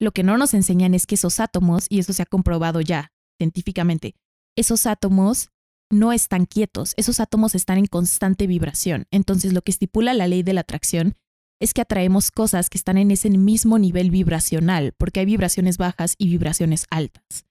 Lo 0.00 0.12
que 0.12 0.22
no 0.22 0.38
nos 0.38 0.54
enseñan 0.54 0.94
es 0.94 1.06
que 1.06 1.14
esos 1.14 1.40
átomos, 1.40 1.86
y 1.88 1.98
eso 1.98 2.12
se 2.12 2.22
ha 2.22 2.26
comprobado 2.26 2.80
ya 2.80 3.12
científicamente, 3.38 4.14
esos 4.56 4.86
átomos 4.86 5.50
no 5.90 6.12
están 6.12 6.46
quietos, 6.46 6.94
esos 6.96 7.20
átomos 7.20 7.54
están 7.54 7.78
en 7.78 7.86
constante 7.86 8.46
vibración. 8.46 9.06
Entonces 9.10 9.52
lo 9.52 9.62
que 9.62 9.72
estipula 9.72 10.14
la 10.14 10.28
ley 10.28 10.42
de 10.42 10.54
la 10.54 10.62
atracción 10.62 11.16
es 11.60 11.74
que 11.74 11.82
atraemos 11.82 12.30
cosas 12.30 12.70
que 12.70 12.78
están 12.78 12.96
en 12.96 13.10
ese 13.10 13.28
mismo 13.28 13.78
nivel 13.78 14.10
vibracional, 14.10 14.94
porque 14.96 15.20
hay 15.20 15.26
vibraciones 15.26 15.76
bajas 15.76 16.14
y 16.16 16.28
vibraciones 16.28 16.86
altas. 16.90 17.44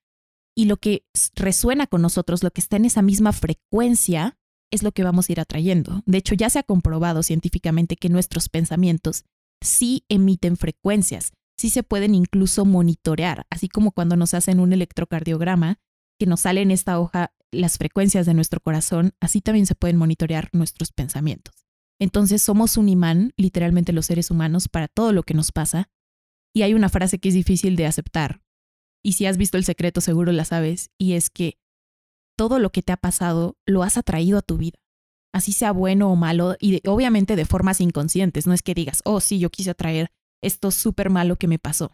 Y 0.56 0.64
lo 0.64 0.78
que 0.78 1.04
resuena 1.36 1.86
con 1.86 2.02
nosotros, 2.02 2.42
lo 2.42 2.50
que 2.50 2.60
está 2.60 2.76
en 2.76 2.86
esa 2.86 3.02
misma 3.02 3.32
frecuencia, 3.32 4.36
es 4.72 4.82
lo 4.82 4.92
que 4.92 5.04
vamos 5.04 5.28
a 5.28 5.32
ir 5.32 5.40
atrayendo. 5.40 6.02
De 6.06 6.18
hecho, 6.18 6.34
ya 6.34 6.50
se 6.50 6.58
ha 6.58 6.62
comprobado 6.64 7.22
científicamente 7.22 7.96
que 7.96 8.08
nuestros 8.08 8.48
pensamientos 8.48 9.24
sí 9.62 10.04
emiten 10.08 10.56
frecuencias 10.56 11.32
sí 11.60 11.68
se 11.68 11.82
pueden 11.82 12.14
incluso 12.14 12.64
monitorear, 12.64 13.46
así 13.50 13.68
como 13.68 13.92
cuando 13.92 14.16
nos 14.16 14.32
hacen 14.32 14.60
un 14.60 14.72
electrocardiograma, 14.72 15.78
que 16.18 16.24
nos 16.24 16.40
sale 16.40 16.62
en 16.62 16.70
esta 16.70 16.98
hoja 16.98 17.34
las 17.52 17.76
frecuencias 17.76 18.24
de 18.24 18.32
nuestro 18.32 18.60
corazón, 18.60 19.12
así 19.20 19.42
también 19.42 19.66
se 19.66 19.74
pueden 19.74 19.98
monitorear 19.98 20.48
nuestros 20.54 20.90
pensamientos. 20.90 21.66
Entonces 21.98 22.40
somos 22.40 22.78
un 22.78 22.88
imán, 22.88 23.34
literalmente 23.36 23.92
los 23.92 24.06
seres 24.06 24.30
humanos, 24.30 24.68
para 24.68 24.88
todo 24.88 25.12
lo 25.12 25.22
que 25.22 25.34
nos 25.34 25.52
pasa. 25.52 25.90
Y 26.54 26.62
hay 26.62 26.72
una 26.72 26.88
frase 26.88 27.18
que 27.18 27.28
es 27.28 27.34
difícil 27.34 27.76
de 27.76 27.84
aceptar. 27.84 28.40
Y 29.04 29.12
si 29.12 29.26
has 29.26 29.36
visto 29.36 29.58
el 29.58 29.64
secreto, 29.64 30.00
seguro 30.00 30.32
la 30.32 30.46
sabes. 30.46 30.88
Y 30.96 31.12
es 31.12 31.28
que 31.28 31.58
todo 32.38 32.58
lo 32.58 32.70
que 32.70 32.80
te 32.80 32.92
ha 32.92 32.96
pasado 32.96 33.58
lo 33.66 33.82
has 33.82 33.98
atraído 33.98 34.38
a 34.38 34.42
tu 34.42 34.56
vida. 34.56 34.78
Así 35.34 35.52
sea 35.52 35.72
bueno 35.72 36.10
o 36.10 36.16
malo. 36.16 36.56
Y 36.58 36.80
obviamente 36.88 37.36
de 37.36 37.44
formas 37.44 37.82
inconscientes. 37.82 38.46
No 38.46 38.54
es 38.54 38.62
que 38.62 38.72
digas, 38.72 39.02
oh, 39.04 39.20
sí, 39.20 39.38
yo 39.38 39.50
quise 39.50 39.70
atraer 39.70 40.10
esto 40.42 40.70
súper 40.70 41.10
malo 41.10 41.36
que 41.36 41.48
me 41.48 41.58
pasó. 41.58 41.92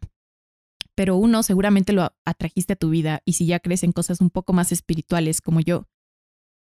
Pero 0.94 1.16
uno 1.16 1.42
seguramente 1.42 1.92
lo 1.92 2.14
atrajiste 2.24 2.72
a 2.72 2.76
tu 2.76 2.90
vida. 2.90 3.20
Y 3.24 3.34
si 3.34 3.46
ya 3.46 3.60
crees 3.60 3.82
en 3.82 3.92
cosas 3.92 4.20
un 4.20 4.30
poco 4.30 4.52
más 4.52 4.72
espirituales 4.72 5.40
como 5.40 5.60
yo, 5.60 5.86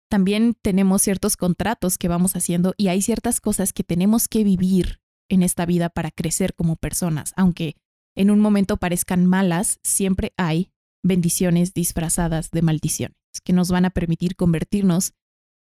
también 0.08 0.54
tenemos 0.60 1.02
ciertos 1.02 1.36
contratos 1.36 1.98
que 1.98 2.08
vamos 2.08 2.34
haciendo 2.36 2.74
y 2.76 2.88
hay 2.88 3.02
ciertas 3.02 3.40
cosas 3.40 3.72
que 3.72 3.84
tenemos 3.84 4.28
que 4.28 4.44
vivir 4.44 5.00
en 5.28 5.42
esta 5.42 5.66
vida 5.66 5.88
para 5.88 6.10
crecer 6.10 6.54
como 6.54 6.76
personas. 6.76 7.32
Aunque 7.36 7.76
en 8.16 8.30
un 8.30 8.40
momento 8.40 8.76
parezcan 8.76 9.26
malas, 9.26 9.78
siempre 9.82 10.32
hay 10.36 10.72
bendiciones 11.02 11.74
disfrazadas 11.74 12.50
de 12.50 12.62
maldiciones 12.62 13.16
que 13.44 13.52
nos 13.52 13.70
van 13.70 13.84
a 13.84 13.90
permitir 13.90 14.34
convertirnos 14.34 15.14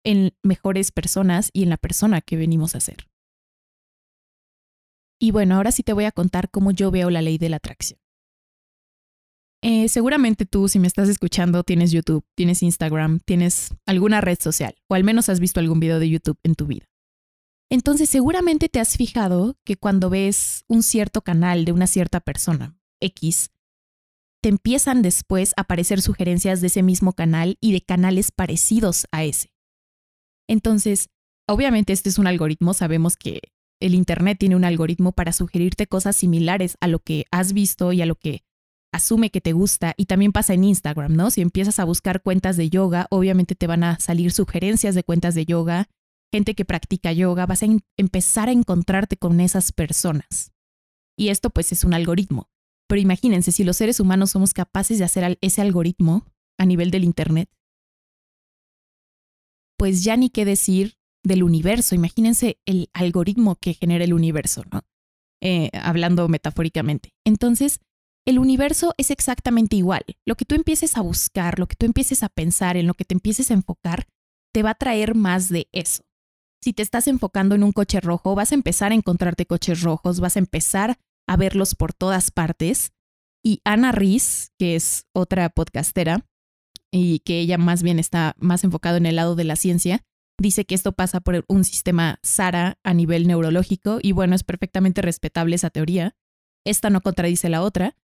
en 0.04 0.32
mejores 0.42 0.92
personas 0.92 1.50
y 1.52 1.64
en 1.64 1.70
la 1.70 1.76
persona 1.76 2.20
que 2.20 2.36
venimos 2.36 2.76
a 2.76 2.80
ser. 2.80 3.08
Y 5.18 5.30
bueno, 5.30 5.56
ahora 5.56 5.72
sí 5.72 5.82
te 5.82 5.92
voy 5.92 6.04
a 6.04 6.12
contar 6.12 6.50
cómo 6.50 6.70
yo 6.70 6.90
veo 6.90 7.10
la 7.10 7.22
ley 7.22 7.38
de 7.38 7.48
la 7.48 7.56
atracción. 7.56 7.98
Eh, 9.62 9.88
seguramente 9.88 10.46
tú, 10.46 10.68
si 10.68 10.78
me 10.78 10.86
estás 10.86 11.08
escuchando, 11.08 11.64
tienes 11.64 11.90
YouTube, 11.90 12.24
tienes 12.34 12.62
Instagram, 12.62 13.20
tienes 13.20 13.74
alguna 13.86 14.20
red 14.20 14.38
social, 14.40 14.74
o 14.88 14.94
al 14.94 15.02
menos 15.02 15.28
has 15.28 15.40
visto 15.40 15.60
algún 15.60 15.80
video 15.80 15.98
de 15.98 16.08
YouTube 16.08 16.38
en 16.44 16.54
tu 16.54 16.66
vida. 16.66 16.86
Entonces, 17.68 18.08
seguramente 18.08 18.68
te 18.68 18.78
has 18.78 18.96
fijado 18.96 19.56
que 19.64 19.76
cuando 19.76 20.08
ves 20.08 20.64
un 20.68 20.82
cierto 20.82 21.22
canal 21.22 21.64
de 21.64 21.72
una 21.72 21.88
cierta 21.88 22.20
persona, 22.20 22.78
X, 23.00 23.50
te 24.40 24.50
empiezan 24.50 25.02
después 25.02 25.52
a 25.56 25.62
aparecer 25.62 26.00
sugerencias 26.00 26.60
de 26.60 26.68
ese 26.68 26.84
mismo 26.84 27.12
canal 27.12 27.56
y 27.60 27.72
de 27.72 27.80
canales 27.80 28.30
parecidos 28.30 29.08
a 29.10 29.24
ese. 29.24 29.52
Entonces, 30.48 31.08
obviamente 31.48 31.92
este 31.92 32.08
es 32.08 32.18
un 32.18 32.28
algoritmo, 32.28 32.72
sabemos 32.72 33.16
que 33.16 33.40
el 33.80 33.94
Internet 33.94 34.38
tiene 34.38 34.56
un 34.56 34.64
algoritmo 34.64 35.12
para 35.12 35.32
sugerirte 35.32 35.86
cosas 35.86 36.16
similares 36.16 36.76
a 36.80 36.88
lo 36.88 37.00
que 37.00 37.24
has 37.30 37.52
visto 37.52 37.92
y 37.92 38.02
a 38.02 38.06
lo 38.06 38.14
que 38.14 38.42
asume 38.92 39.30
que 39.30 39.40
te 39.40 39.52
gusta 39.52 39.94
y 39.96 40.06
también 40.06 40.32
pasa 40.32 40.54
en 40.54 40.64
Instagram, 40.64 41.14
¿no? 41.14 41.30
Si 41.30 41.42
empiezas 41.42 41.78
a 41.78 41.84
buscar 41.84 42.22
cuentas 42.22 42.56
de 42.56 42.70
yoga, 42.70 43.06
obviamente 43.10 43.54
te 43.54 43.66
van 43.66 43.84
a 43.84 43.98
salir 44.00 44.32
sugerencias 44.32 44.94
de 44.94 45.04
cuentas 45.04 45.34
de 45.34 45.44
yoga, 45.44 45.88
gente 46.32 46.54
que 46.54 46.64
practica 46.64 47.12
yoga, 47.12 47.46
vas 47.46 47.62
a 47.62 47.66
empezar 47.96 48.48
a 48.48 48.52
encontrarte 48.52 49.16
con 49.16 49.40
esas 49.40 49.72
personas. 49.72 50.52
Y 51.16 51.28
esto 51.28 51.50
pues 51.50 51.72
es 51.72 51.84
un 51.84 51.94
algoritmo. 51.94 52.48
Pero 52.88 53.00
imagínense, 53.00 53.52
si 53.52 53.64
los 53.64 53.76
seres 53.76 54.00
humanos 54.00 54.30
somos 54.30 54.54
capaces 54.54 54.98
de 54.98 55.04
hacer 55.04 55.38
ese 55.40 55.60
algoritmo 55.60 56.24
a 56.58 56.64
nivel 56.64 56.90
del 56.90 57.04
Internet, 57.04 57.50
pues 59.76 60.04
ya 60.04 60.16
ni 60.16 60.30
qué 60.30 60.44
decir 60.44 60.95
del 61.26 61.42
universo. 61.42 61.94
Imagínense 61.94 62.58
el 62.66 62.88
algoritmo 62.92 63.56
que 63.56 63.74
genera 63.74 64.04
el 64.04 64.14
universo, 64.14 64.62
¿no? 64.70 64.82
Eh, 65.42 65.70
hablando 65.74 66.28
metafóricamente. 66.28 67.12
Entonces, 67.24 67.80
el 68.26 68.38
universo 68.38 68.94
es 68.96 69.10
exactamente 69.10 69.76
igual. 69.76 70.02
Lo 70.24 70.34
que 70.36 70.44
tú 70.44 70.54
empieces 70.54 70.96
a 70.96 71.02
buscar, 71.02 71.58
lo 71.58 71.66
que 71.66 71.76
tú 71.76 71.86
empieces 71.86 72.22
a 72.22 72.28
pensar, 72.28 72.76
en 72.76 72.86
lo 72.86 72.94
que 72.94 73.04
te 73.04 73.14
empieces 73.14 73.50
a 73.50 73.54
enfocar, 73.54 74.06
te 74.52 74.62
va 74.62 74.70
a 74.70 74.74
traer 74.74 75.14
más 75.14 75.48
de 75.48 75.68
eso. 75.72 76.02
Si 76.62 76.72
te 76.72 76.82
estás 76.82 77.06
enfocando 77.06 77.54
en 77.54 77.62
un 77.62 77.72
coche 77.72 78.00
rojo, 78.00 78.34
vas 78.34 78.52
a 78.52 78.54
empezar 78.54 78.92
a 78.92 78.94
encontrarte 78.94 79.46
coches 79.46 79.82
rojos, 79.82 80.20
vas 80.20 80.36
a 80.36 80.40
empezar 80.40 80.98
a 81.28 81.36
verlos 81.36 81.74
por 81.74 81.92
todas 81.92 82.30
partes. 82.30 82.92
Y 83.44 83.60
Ana 83.64 83.92
Riz, 83.92 84.50
que 84.58 84.74
es 84.74 85.06
otra 85.12 85.48
podcastera 85.50 86.26
y 86.90 87.20
que 87.20 87.38
ella 87.38 87.58
más 87.58 87.82
bien 87.82 87.98
está 87.98 88.34
más 88.38 88.64
enfocado 88.64 88.96
en 88.96 89.06
el 89.06 89.16
lado 89.16 89.36
de 89.36 89.44
la 89.44 89.56
ciencia, 89.56 90.02
dice 90.38 90.64
que 90.64 90.74
esto 90.74 90.92
pasa 90.92 91.20
por 91.20 91.44
un 91.48 91.64
sistema 91.64 92.18
SARA 92.22 92.78
a 92.82 92.94
nivel 92.94 93.26
neurológico 93.26 93.98
y 94.02 94.12
bueno, 94.12 94.34
es 94.34 94.44
perfectamente 94.44 95.02
respetable 95.02 95.56
esa 95.56 95.70
teoría. 95.70 96.16
Esta 96.64 96.90
no 96.90 97.00
contradice 97.00 97.48
la 97.48 97.62
otra, 97.62 97.96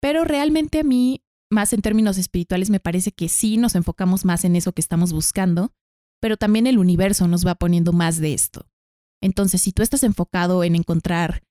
pero 0.00 0.24
realmente 0.24 0.80
a 0.80 0.84
mí, 0.84 1.22
más 1.50 1.72
en 1.72 1.82
términos 1.82 2.18
espirituales, 2.18 2.70
me 2.70 2.80
parece 2.80 3.12
que 3.12 3.28
sí 3.28 3.56
nos 3.56 3.74
enfocamos 3.74 4.24
más 4.24 4.44
en 4.44 4.56
eso 4.56 4.72
que 4.72 4.80
estamos 4.80 5.12
buscando, 5.12 5.72
pero 6.20 6.36
también 6.36 6.66
el 6.66 6.78
universo 6.78 7.28
nos 7.28 7.46
va 7.46 7.54
poniendo 7.54 7.92
más 7.92 8.18
de 8.18 8.34
esto. 8.34 8.66
Entonces, 9.20 9.62
si 9.62 9.72
tú 9.72 9.82
estás 9.82 10.02
enfocado 10.04 10.64
en 10.64 10.74
encontrar, 10.74 11.42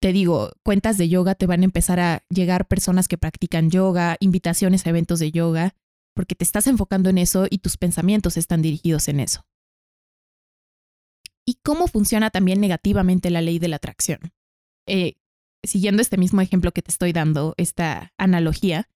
te 0.00 0.12
digo, 0.12 0.52
cuentas 0.62 0.98
de 0.98 1.08
yoga, 1.08 1.34
te 1.34 1.46
van 1.46 1.62
a 1.62 1.64
empezar 1.64 1.98
a 1.98 2.24
llegar 2.28 2.68
personas 2.68 3.08
que 3.08 3.18
practican 3.18 3.70
yoga, 3.70 4.16
invitaciones 4.20 4.86
a 4.86 4.90
eventos 4.90 5.18
de 5.18 5.32
yoga, 5.32 5.74
porque 6.18 6.34
te 6.34 6.42
estás 6.42 6.66
enfocando 6.66 7.10
en 7.10 7.16
eso 7.16 7.46
y 7.48 7.58
tus 7.58 7.76
pensamientos 7.76 8.36
están 8.36 8.60
dirigidos 8.60 9.06
en 9.06 9.20
eso. 9.20 9.46
¿Y 11.46 11.60
cómo 11.62 11.86
funciona 11.86 12.30
también 12.30 12.60
negativamente 12.60 13.30
la 13.30 13.40
ley 13.40 13.60
de 13.60 13.68
la 13.68 13.76
atracción? 13.76 14.32
Eh, 14.88 15.14
siguiendo 15.62 16.02
este 16.02 16.16
mismo 16.16 16.40
ejemplo 16.40 16.72
que 16.72 16.82
te 16.82 16.90
estoy 16.90 17.12
dando, 17.12 17.54
esta 17.56 18.14
analogía, 18.18 18.90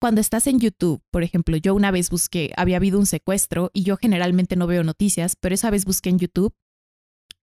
cuando 0.00 0.20
estás 0.20 0.46
en 0.46 0.60
YouTube, 0.60 1.02
por 1.10 1.24
ejemplo, 1.24 1.56
yo 1.56 1.74
una 1.74 1.90
vez 1.90 2.08
busqué, 2.08 2.52
había 2.56 2.76
habido 2.76 3.00
un 3.00 3.06
secuestro 3.06 3.72
y 3.74 3.82
yo 3.82 3.96
generalmente 3.96 4.54
no 4.54 4.68
veo 4.68 4.84
noticias, 4.84 5.34
pero 5.34 5.56
esa 5.56 5.70
vez 5.70 5.84
busqué 5.84 6.10
en 6.10 6.20
YouTube 6.20 6.54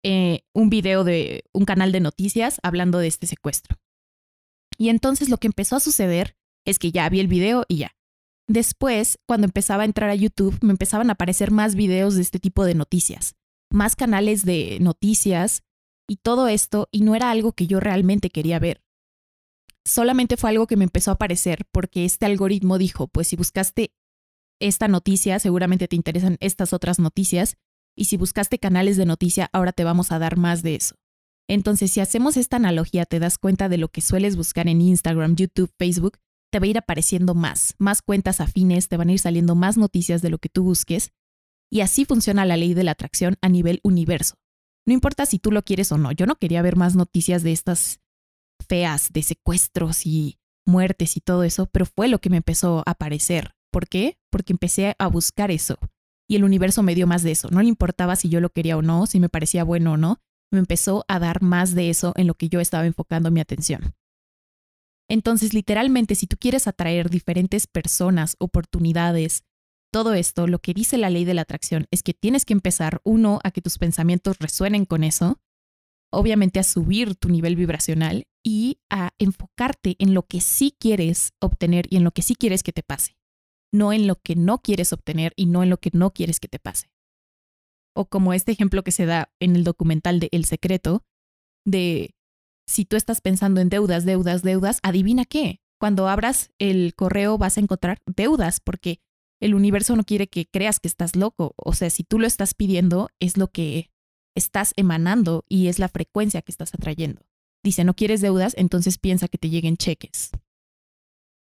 eh, 0.05 0.43
un 0.53 0.71
video 0.71 1.03
de 1.03 1.43
un 1.53 1.65
canal 1.65 1.91
de 1.91 1.99
noticias 1.99 2.61
hablando 2.63 3.01
de 3.01 3.09
este 3.09 3.27
secuestro. 3.27 3.77
Y 4.79 4.89
entonces 4.89 5.31
lo 5.31 5.39
que 5.39 5.49
empezó 5.49 5.75
a 5.75 5.81
suceder 5.81 6.37
es 6.65 6.79
que 6.79 6.93
ya 6.93 7.09
vi 7.09 7.19
el 7.19 7.27
video 7.27 7.65
y 7.67 7.79
ya. 7.79 7.97
Después, 8.49 9.19
cuando 9.27 9.47
empezaba 9.47 9.83
a 9.83 9.87
entrar 9.87 10.11
a 10.11 10.15
YouTube, 10.15 10.57
me 10.63 10.71
empezaban 10.71 11.11
a 11.11 11.15
aparecer 11.15 11.51
más 11.51 11.75
videos 11.75 12.15
de 12.15 12.23
este 12.23 12.39
tipo 12.39 12.65
de 12.65 12.75
noticias, 12.75 13.35
más 13.71 13.97
canales 13.97 14.45
de 14.45 14.79
noticias 14.81 15.63
y 16.09 16.17
todo 16.17 16.47
esto, 16.47 16.89
y 16.93 17.01
no 17.01 17.15
era 17.15 17.31
algo 17.31 17.53
que 17.53 17.67
yo 17.67 17.81
realmente 17.81 18.31
quería 18.31 18.59
ver. 18.59 18.83
Solamente 19.85 20.37
fue 20.37 20.51
algo 20.51 20.67
que 20.67 20.77
me 20.77 20.85
empezó 20.85 21.11
a 21.11 21.15
aparecer 21.15 21.67
porque 21.73 22.05
este 22.05 22.27
algoritmo 22.27 22.79
dijo, 22.79 23.09
pues 23.09 23.29
si 23.29 23.37
buscaste 23.37 23.93
esta 24.61 24.89
noticia, 24.89 25.39
seguramente 25.39 25.89
te 25.89 25.97
interesan 25.97 26.37
estas 26.41 26.73
otras 26.73 26.99
noticias, 26.99 27.57
y 27.97 28.05
si 28.05 28.17
buscaste 28.17 28.59
canales 28.59 28.97
de 28.97 29.07
noticia, 29.07 29.49
ahora 29.53 29.73
te 29.73 29.85
vamos 29.85 30.13
a 30.13 30.19
dar 30.19 30.37
más 30.37 30.63
de 30.63 30.77
eso. 30.77 30.97
Entonces, 31.49 31.93
si 31.93 32.01
hacemos 32.01 32.37
esta 32.37 32.57
analogía, 32.57 33.07
te 33.07 33.19
das 33.19 33.39
cuenta 33.39 33.69
de 33.69 33.79
lo 33.79 33.89
que 33.89 34.01
sueles 34.01 34.37
buscar 34.37 34.69
en 34.69 34.81
Instagram, 34.81 35.37
YouTube, 35.37 35.73
Facebook, 35.79 36.19
te 36.57 36.61
va 36.61 36.65
a 36.65 36.69
ir 36.69 36.79
apareciendo 36.79 37.35
más, 37.35 37.75
más 37.77 38.01
cuentas 38.01 38.41
afines, 38.41 38.89
te 38.89 38.97
van 38.97 39.11
a 39.11 39.13
ir 39.13 39.19
saliendo 39.19 39.55
más 39.55 39.77
noticias 39.77 40.23
de 40.23 40.31
lo 40.31 40.39
que 40.39 40.49
tú 40.49 40.65
busques, 40.65 41.11
y 41.71 41.83
así 41.83 42.07
funciona 42.07 42.47
la 42.47 42.57
ley 42.57 42.73
de 42.73 42.83
la 42.83 42.93
atracción 42.93 43.37
a 43.43 43.51
nivel 43.51 43.81
universo. 43.83 44.37
No 44.87 44.95
importa 44.95 45.27
si 45.27 45.39
tú 45.39 45.53
lo 45.53 45.63
quieres 45.65 45.93
o 45.93 45.99
no. 45.99 46.13
Yo 46.13 46.25
no 46.25 46.37
quería 46.37 46.63
ver 46.63 46.77
más 46.77 46.97
noticias 46.97 47.43
de 47.43 47.53
estas 47.53 48.01
feas, 48.67 49.13
de 49.13 49.23
secuestros 49.23 50.07
y 50.07 50.39
muertes 50.65 51.19
y 51.19 51.21
todo 51.21 51.43
eso, 51.43 51.67
pero 51.67 51.85
fue 51.85 52.09
lo 52.09 52.21
que 52.21 52.31
me 52.31 52.39
empezó 52.39 52.79
a 52.87 52.93
aparecer. 52.93 53.51
¿Por 53.71 53.87
qué? 53.87 54.17
Porque 54.31 54.55
empecé 54.55 54.97
a 54.99 55.09
buscar 55.09 55.51
eso. 55.51 55.77
Y 56.27 56.37
el 56.37 56.45
universo 56.45 56.83
me 56.83 56.95
dio 56.95 57.07
más 57.07 57.23
de 57.23 57.33
eso. 57.33 57.51
No 57.51 57.61
le 57.61 57.69
importaba 57.69 58.17
si 58.17 58.31
yo 58.31 58.41
lo 58.41 58.49
quería 58.49 58.79
o 58.79 58.83
no, 58.83 59.07
si 59.07 59.21
me 59.21 59.29
parecía 59.29 59.63
bueno 59.63 59.93
o 59.93 59.97
no. 59.99 60.21
Me 60.51 60.59
empezó 60.59 61.05
a 61.07 61.19
dar 61.19 61.43
más 61.43 61.75
de 61.75 61.91
eso 61.91 62.15
en 62.17 62.27
lo 62.27 62.33
que 62.33 62.49
yo 62.49 62.61
estaba 62.61 62.87
enfocando 62.87 63.31
mi 63.31 63.41
atención. 63.41 63.95
Entonces, 65.09 65.55
literalmente, 65.55 66.15
si 66.15 66.27
tú 66.27 66.37
quieres 66.37 66.67
atraer 66.67 67.11
diferentes 67.11 67.67
personas, 67.67 68.37
oportunidades, 68.39 69.45
todo 69.93 70.15
esto, 70.15 70.47
lo 70.47 70.59
que 70.59 70.75
dice 70.75 70.99
la 70.99 71.11
ley 71.11 71.25
de 71.25 71.35
la 71.35 71.43
atracción 71.43 71.87
es 71.91 72.03
que 72.03 72.13
tienes 72.13 72.45
que 72.45 72.53
empezar, 72.53 73.01
uno, 73.05 73.39
a 73.45 73.51
que 73.51 73.63
tus 73.63 73.79
pensamientos 73.79 74.39
resuenen 74.39 74.85
con 74.85 75.05
eso, 75.05 75.41
obviamente 76.13 76.59
a 76.59 76.65
subir 76.65 77.15
tu 77.15 77.29
nivel 77.29 77.57
vibracional 77.57 78.27
y 78.45 78.79
a 78.91 79.11
enfocarte 79.19 79.97
en 79.99 80.15
lo 80.15 80.25
que 80.27 80.41
sí 80.41 80.77
quieres 80.79 81.33
obtener 81.41 81.87
y 81.91 81.97
en 81.97 82.05
lo 82.05 82.13
que 82.13 82.23
sí 82.23 82.35
quieres 82.35 82.63
que 82.63 82.73
te 82.73 82.83
pase, 82.83 83.17
no 83.73 83.93
en 83.93 84.07
lo 84.07 84.17
que 84.17 84.37
no 84.37 84.59
quieres 84.59 84.93
obtener 84.93 85.33
y 85.37 85.47
no 85.47 85.63
en 85.63 85.71
lo 85.71 85.79
que 85.79 85.91
no 85.93 86.13
quieres 86.13 86.41
que 86.41 86.49
te 86.49 86.59
pase. 86.59 86.91
O 87.95 88.09
como 88.09 88.35
este 88.35 88.53
ejemplo 88.53 88.85
que 88.85 88.93
se 88.93 89.07
da 89.07 89.33
en 89.41 89.57
el 89.57 89.65
documental 89.65 90.21
de 90.21 90.29
El 90.33 90.45
Secreto, 90.45 91.05
de 91.65 92.15
si 92.67 92.85
tú 92.85 92.97
estás 92.97 93.21
pensando 93.21 93.61
en 93.61 93.69
deudas, 93.69 94.05
deudas, 94.05 94.43
deudas, 94.43 94.81
adivina 94.83 95.25
qué. 95.25 95.61
Cuando 95.79 96.09
abras 96.09 96.51
el 96.59 96.95
correo 96.95 97.39
vas 97.39 97.57
a 97.57 97.61
encontrar 97.61 98.01
deudas 98.07 98.61
porque 98.61 99.01
el 99.41 99.55
universo 99.55 99.95
no 99.97 100.05
quiere 100.05 100.29
que 100.29 100.47
creas 100.47 100.81
que 100.81 100.89
estás 100.89 101.17
loco. 101.17 101.55
O 101.57 101.75
sea, 101.75 101.91
si 101.91 102.03
tú 102.03 102.19
lo 102.19 102.27
estás 102.27 102.55
pidiendo, 102.55 103.11
es 103.21 103.37
lo 103.37 103.49
que 103.49 103.91
estás 104.35 104.73
emanando 104.77 105.45
y 105.49 105.69
es 105.69 105.79
la 105.79 105.89
frecuencia 105.89 106.43
que 106.43 106.53
estás 106.53 106.75
atrayendo. 106.75 107.23
Dice, 107.63 107.85
no 107.85 107.95
quieres 107.95 108.21
deudas, 108.21 108.55
entonces 108.57 108.99
piensa 108.99 109.29
que 109.29 109.39
te 109.39 109.51
lleguen 109.51 109.77
cheques. 109.77 110.31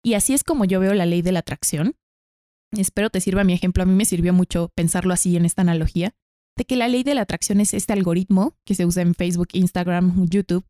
Y 0.03 0.15
así 0.15 0.35
es 0.35 0.45
como 0.45 0.65
yo 0.65 0.81
veo 0.81 0.95
la 0.95 1.07
ley 1.07 1.23
de 1.23 1.33
la 1.33 1.41
atracción. 1.41 1.97
Espero 2.73 3.11
te 3.11 3.21
sirva 3.21 3.45
mi 3.45 3.53
ejemplo. 3.53 3.83
A 3.83 3.87
mí 3.87 3.95
me 3.95 4.05
sirvió 4.05 4.33
mucho 4.33 4.71
pensarlo 4.75 5.12
así 5.12 5.37
en 5.37 5.45
esta 5.45 5.62
analogía, 5.62 6.15
de 6.57 6.65
que 6.65 6.77
la 6.77 6.89
ley 6.89 7.03
de 7.03 7.15
la 7.15 7.23
atracción 7.23 7.61
es 7.61 7.75
este 7.75 7.93
algoritmo 7.93 8.57
que 8.65 8.75
se 8.75 8.87
usa 8.87 9.03
en 9.03 9.15
Facebook, 9.15 9.49
Instagram, 9.53 10.27
YouTube, 10.29 10.65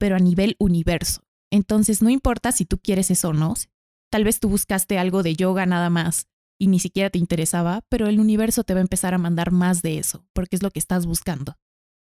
pero 0.00 0.16
a 0.16 0.18
nivel 0.18 0.56
universo. 0.58 1.22
Entonces, 1.52 2.00
no 2.00 2.08
importa 2.08 2.52
si 2.52 2.64
tú 2.64 2.78
quieres 2.78 3.10
eso 3.10 3.28
o 3.28 3.32
no. 3.34 3.54
Tal 4.10 4.24
vez 4.24 4.40
tú 4.40 4.48
buscaste 4.48 4.98
algo 4.98 5.22
de 5.22 5.36
yoga 5.36 5.66
nada 5.66 5.90
más 5.90 6.26
y 6.58 6.68
ni 6.68 6.80
siquiera 6.80 7.10
te 7.10 7.18
interesaba, 7.18 7.84
pero 7.90 8.08
el 8.08 8.18
universo 8.18 8.64
te 8.64 8.72
va 8.72 8.80
a 8.80 8.82
empezar 8.82 9.12
a 9.12 9.18
mandar 9.18 9.50
más 9.52 9.82
de 9.82 9.98
eso, 9.98 10.26
porque 10.32 10.56
es 10.56 10.62
lo 10.62 10.70
que 10.70 10.78
estás 10.78 11.04
buscando. 11.06 11.58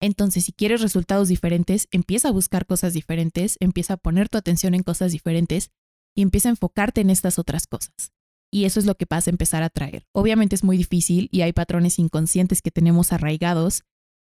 Entonces, 0.00 0.44
si 0.44 0.52
quieres 0.52 0.80
resultados 0.80 1.28
diferentes, 1.28 1.88
empieza 1.90 2.28
a 2.28 2.32
buscar 2.32 2.64
cosas 2.64 2.94
diferentes, 2.94 3.56
empieza 3.60 3.94
a 3.94 3.96
poner 3.96 4.28
tu 4.28 4.38
atención 4.38 4.74
en 4.74 4.82
cosas 4.82 5.12
diferentes 5.12 5.70
y 6.14 6.22
empieza 6.22 6.48
a 6.48 6.50
enfocarte 6.50 7.00
en 7.00 7.10
estas 7.10 7.38
otras 7.38 7.66
cosas. 7.66 8.12
Y 8.52 8.64
eso 8.64 8.80
es 8.80 8.86
lo 8.86 8.94
que 8.96 9.06
vas 9.08 9.26
a 9.26 9.30
empezar 9.30 9.62
a 9.62 9.68
traer. 9.68 10.06
Obviamente 10.12 10.54
es 10.54 10.64
muy 10.64 10.76
difícil 10.76 11.28
y 11.32 11.42
hay 11.42 11.52
patrones 11.52 11.98
inconscientes 11.98 12.62
que 12.62 12.70
tenemos 12.70 13.12
arraigados. 13.12 13.82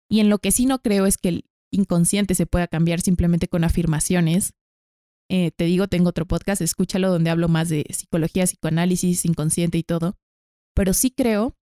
Y 0.08 0.20
en 0.20 0.30
lo 0.30 0.38
que 0.38 0.50
sí 0.50 0.66
no 0.66 0.80
creo 0.80 1.06
es 1.06 1.18
que 1.18 1.28
el 1.28 1.44
inconsciente 1.72 2.34
se 2.34 2.46
pueda 2.46 2.66
cambiar 2.66 3.00
simplemente 3.00 3.48
con 3.48 3.64
afirmaciones. 3.64 4.54
Eh, 5.28 5.50
te 5.50 5.64
digo, 5.64 5.88
tengo 5.88 6.10
otro 6.10 6.26
podcast, 6.26 6.62
escúchalo 6.62 7.10
donde 7.10 7.30
hablo 7.30 7.48
más 7.48 7.68
de 7.68 7.84
psicología, 7.90 8.44
psicoanálisis, 8.44 9.24
inconsciente 9.24 9.78
y 9.78 9.82
todo. 9.82 10.16
Pero 10.74 10.92
sí 10.94 11.10
creo 11.10 11.56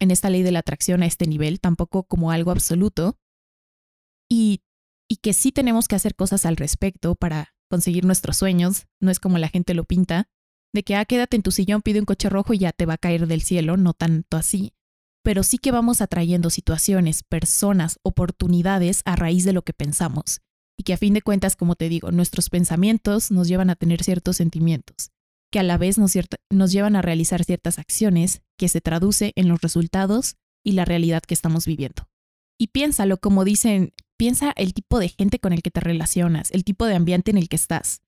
en 0.00 0.10
esta 0.10 0.30
ley 0.30 0.42
de 0.42 0.52
la 0.52 0.60
atracción 0.60 1.02
a 1.02 1.06
este 1.06 1.26
nivel, 1.26 1.60
tampoco 1.60 2.04
como 2.04 2.30
algo 2.30 2.50
absoluto. 2.50 3.18
Y, 4.30 4.62
y 5.08 5.16
que 5.16 5.32
sí 5.34 5.52
tenemos 5.52 5.88
que 5.88 5.96
hacer 5.96 6.14
cosas 6.14 6.46
al 6.46 6.56
respecto 6.56 7.14
para 7.14 7.54
conseguir 7.68 8.04
nuestros 8.04 8.36
sueños. 8.38 8.86
No 9.00 9.10
es 9.10 9.20
como 9.20 9.38
la 9.38 9.48
gente 9.48 9.74
lo 9.74 9.84
pinta 9.84 10.28
de 10.72 10.82
que, 10.82 10.96
ah, 10.96 11.04
quédate 11.04 11.36
en 11.36 11.42
tu 11.42 11.50
sillón, 11.50 11.82
pide 11.82 12.00
un 12.00 12.06
coche 12.06 12.28
rojo 12.28 12.54
y 12.54 12.58
ya 12.58 12.72
te 12.72 12.86
va 12.86 12.94
a 12.94 12.98
caer 12.98 13.26
del 13.26 13.42
cielo, 13.42 13.76
no 13.76 13.92
tanto 13.92 14.36
así, 14.36 14.72
pero 15.22 15.42
sí 15.42 15.58
que 15.58 15.70
vamos 15.70 16.00
atrayendo 16.00 16.50
situaciones, 16.50 17.22
personas, 17.22 17.98
oportunidades 18.02 19.02
a 19.04 19.16
raíz 19.16 19.44
de 19.44 19.52
lo 19.52 19.62
que 19.62 19.72
pensamos. 19.72 20.40
Y 20.78 20.82
que 20.82 20.94
a 20.94 20.96
fin 20.96 21.12
de 21.12 21.22
cuentas, 21.22 21.56
como 21.56 21.74
te 21.74 21.88
digo, 21.88 22.10
nuestros 22.10 22.48
pensamientos 22.48 23.30
nos 23.30 23.48
llevan 23.48 23.68
a 23.70 23.76
tener 23.76 24.02
ciertos 24.02 24.36
sentimientos, 24.36 25.10
que 25.52 25.58
a 25.58 25.62
la 25.62 25.76
vez 25.76 25.98
nos, 25.98 26.14
llevan 26.72 26.96
a 26.96 27.02
realizar 27.02 27.44
ciertas 27.44 27.78
acciones 27.78 28.42
que 28.58 28.68
se 28.68 28.80
traduce 28.80 29.32
en 29.36 29.48
los 29.48 29.60
resultados 29.60 30.36
y 30.64 30.72
la 30.72 30.86
realidad 30.86 31.22
que 31.22 31.34
estamos 31.34 31.66
viviendo. 31.66 32.08
Y 32.58 32.68
piénsalo, 32.68 33.18
como 33.18 33.44
dicen, 33.44 33.92
piensa 34.16 34.52
el 34.56 34.72
tipo 34.72 34.98
de 34.98 35.08
gente 35.08 35.38
con 35.38 35.52
el 35.52 35.62
que 35.62 35.70
te 35.70 35.80
relacionas, 35.80 36.50
el 36.52 36.64
tipo 36.64 36.86
de 36.86 36.94
ambiente 36.94 37.30
en 37.30 37.38
el 37.38 37.48
que 37.48 37.56
estás 37.56 38.00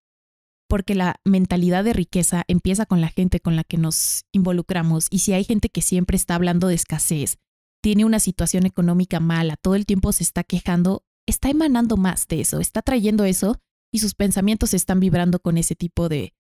porque 0.72 0.94
la 0.94 1.20
mentalidad 1.22 1.84
de 1.84 1.92
riqueza 1.92 2.44
empieza 2.48 2.86
con 2.86 3.02
la 3.02 3.08
gente 3.08 3.40
con 3.40 3.56
la 3.56 3.62
que 3.62 3.76
nos 3.76 4.24
involucramos 4.32 5.06
y 5.10 5.18
si 5.18 5.34
hay 5.34 5.44
gente 5.44 5.68
que 5.68 5.82
siempre 5.82 6.16
está 6.16 6.34
hablando 6.34 6.66
de 6.66 6.74
escasez, 6.74 7.36
tiene 7.82 8.06
una 8.06 8.18
situación 8.18 8.64
económica 8.64 9.20
mala, 9.20 9.56
todo 9.60 9.74
el 9.74 9.84
tiempo 9.84 10.12
se 10.12 10.22
está 10.22 10.44
quejando, 10.44 11.04
está 11.28 11.50
emanando 11.50 11.98
más 11.98 12.26
de 12.26 12.40
eso, 12.40 12.58
está 12.58 12.80
trayendo 12.80 13.26
eso 13.26 13.60
y 13.92 13.98
sus 13.98 14.14
pensamientos 14.14 14.72
están 14.72 14.98
vibrando 14.98 15.40
con 15.40 15.58
ese 15.58 15.74
tipo 15.74 16.08
de 16.08 16.32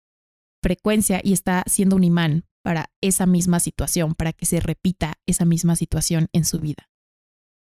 frecuencia 0.62 1.20
y 1.22 1.34
está 1.34 1.62
siendo 1.66 1.96
un 1.96 2.04
imán 2.04 2.46
para 2.64 2.90
esa 3.02 3.26
misma 3.26 3.60
situación, 3.60 4.14
para 4.14 4.32
que 4.32 4.46
se 4.46 4.60
repita 4.60 5.20
esa 5.26 5.44
misma 5.44 5.76
situación 5.76 6.28
en 6.32 6.46
su 6.46 6.58
vida. 6.58 6.88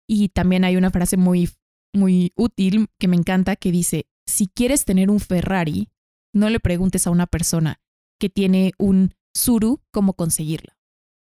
Y 0.07 0.29
también 0.29 0.63
hay 0.63 0.77
una 0.77 0.89
frase 0.89 1.17
muy 1.17 1.49
muy 1.93 2.31
útil 2.37 2.87
que 2.97 3.09
me 3.09 3.17
encanta 3.17 3.57
que 3.57 3.73
dice, 3.73 4.07
si 4.25 4.47
quieres 4.47 4.85
tener 4.85 5.09
un 5.09 5.19
Ferrari, 5.19 5.90
no 6.33 6.49
le 6.49 6.59
preguntes 6.59 7.07
a 7.07 7.11
una 7.11 7.27
persona 7.27 7.79
que 8.19 8.29
tiene 8.29 8.73
un 8.77 9.13
suru 9.33 9.81
cómo 9.91 10.13
conseguirlo. 10.13 10.73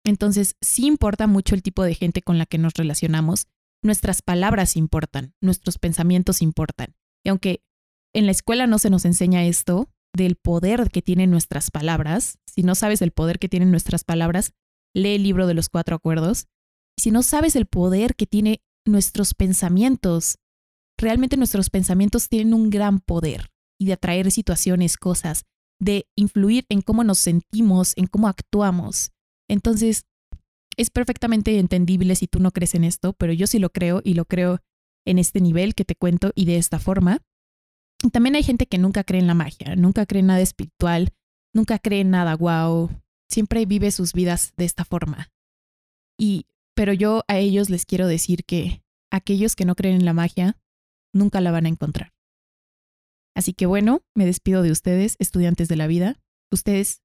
Entonces, 0.06 0.56
sí 0.62 0.86
importa 0.86 1.28
mucho 1.28 1.56
el 1.56 1.64
tipo 1.64 1.84
de 1.84 1.96
gente 1.96 2.22
con 2.22 2.38
la 2.38 2.46
que 2.46 2.58
nos 2.58 2.74
relacionamos. 2.76 3.48
Nuestras 3.84 4.22
palabras 4.22 4.76
importan, 4.76 5.34
nuestros 5.42 5.78
pensamientos 5.80 6.42
importan. 6.42 6.96
Y 7.24 7.30
aunque 7.30 7.64
en 8.14 8.26
la 8.26 8.32
escuela 8.32 8.68
no 8.68 8.78
se 8.78 8.90
nos 8.90 9.04
enseña 9.06 9.46
esto 9.46 9.90
del 10.14 10.36
poder 10.36 10.92
que 10.92 11.02
tienen 11.02 11.32
nuestras 11.32 11.72
palabras, 11.72 12.38
si 12.46 12.64
no 12.64 12.76
sabes 12.76 13.02
el 13.02 13.12
poder 13.12 13.40
que 13.40 13.50
tienen 13.50 13.72
nuestras 13.72 14.04
palabras, 14.04 14.54
lee 14.94 15.16
el 15.16 15.24
libro 15.24 15.48
de 15.48 15.56
los 15.56 15.70
cuatro 15.70 15.96
acuerdos. 15.96 16.48
Si 16.98 17.12
no 17.12 17.24
sabes 17.24 17.56
el 17.56 17.66
poder 17.66 18.16
que 18.16 18.28
tiene 18.28 18.62
nuestros 18.86 19.34
pensamientos, 19.34 20.38
realmente 20.98 21.36
nuestros 21.36 21.70
pensamientos 21.70 22.30
tienen 22.30 22.54
un 22.54 22.70
gran 22.70 23.00
poder 23.00 23.50
y 23.80 23.86
de 23.86 23.94
atraer 23.94 24.32
situaciones, 24.32 24.98
cosas, 24.98 25.46
de 25.80 26.08
influir 26.16 26.66
en 26.70 26.82
cómo 26.82 27.04
nos 27.04 27.20
sentimos, 27.20 27.94
en 27.98 28.08
cómo 28.08 28.28
actuamos. 28.28 29.12
Entonces, 29.50 30.06
es 30.78 30.90
perfectamente 30.90 31.58
entendible 31.60 32.16
si 32.16 32.28
tú 32.28 32.40
no 32.40 32.52
crees 32.52 32.76
en 32.76 32.84
esto, 32.84 33.14
pero 33.14 33.34
yo 33.34 33.48
sí 33.48 33.60
lo 33.60 33.70
creo 33.70 34.02
y 34.04 34.14
lo 34.14 34.26
creo 34.26 34.60
en 35.06 35.20
este 35.20 35.42
nivel 35.42 35.76
que 35.76 35.86
te 35.86 35.96
cuento 35.96 36.32
y 36.36 36.46
de 36.46 36.58
esta 36.58 36.80
forma. 36.80 37.22
También 38.12 38.36
hay 38.36 38.44
gente 38.44 38.66
que 38.66 38.78
nunca 38.78 39.04
cree 39.04 39.22
en 39.22 39.28
la 39.28 39.34
magia, 39.34 39.76
nunca 39.76 40.06
cree 40.06 40.20
en 40.20 40.28
nada 40.28 40.42
espiritual, 40.42 41.14
nunca 41.54 41.80
cree 41.80 42.02
en 42.02 42.12
nada 42.12 42.36
wow, 42.36 42.90
siempre 43.30 43.66
vive 43.66 43.92
sus 43.92 44.14
vidas 44.14 44.54
de 44.58 44.66
esta 44.66 44.86
forma. 44.86 45.32
Y 46.18 46.48
pero 46.76 46.92
yo 46.92 47.24
a 47.28 47.38
ellos 47.38 47.70
les 47.70 47.86
quiero 47.86 48.08
decir 48.08 48.44
que 48.44 48.84
aquellos 49.12 49.56
que 49.56 49.66
no 49.66 49.76
creen 49.76 49.96
en 49.96 50.06
la 50.06 50.14
magia 50.14 50.58
nunca 51.14 51.40
la 51.40 51.52
van 51.52 51.66
a 51.66 51.70
encontrar. 51.70 52.15
Así 53.36 53.54
que 53.54 53.66
bueno, 53.66 54.02
me 54.16 54.26
despido 54.26 54.62
de 54.62 54.72
ustedes, 54.72 55.16
estudiantes 55.20 55.68
de 55.68 55.76
la 55.76 55.88
vida. 55.88 56.20
Ustedes, 56.52 57.02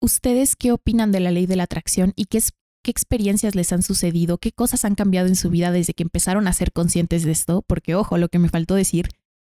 ¿ustedes 0.00 0.56
qué 0.56 0.72
opinan 0.72 1.10
de 1.10 1.20
la 1.20 1.30
ley 1.30 1.46
de 1.46 1.56
la 1.56 1.64
atracción 1.64 2.12
y 2.16 2.26
qué, 2.26 2.40
qué 2.82 2.90
experiencias 2.90 3.54
les 3.54 3.72
han 3.72 3.82
sucedido? 3.82 4.38
¿Qué 4.38 4.52
cosas 4.52 4.84
han 4.84 4.94
cambiado 4.94 5.26
en 5.26 5.36
su 5.36 5.48
vida 5.48 5.72
desde 5.72 5.94
que 5.94 6.02
empezaron 6.02 6.46
a 6.46 6.52
ser 6.52 6.72
conscientes 6.72 7.24
de 7.24 7.32
esto? 7.32 7.62
Porque 7.66 7.94
ojo, 7.94 8.18
lo 8.18 8.28
que 8.28 8.38
me 8.38 8.50
faltó 8.50 8.74
decir 8.74 9.08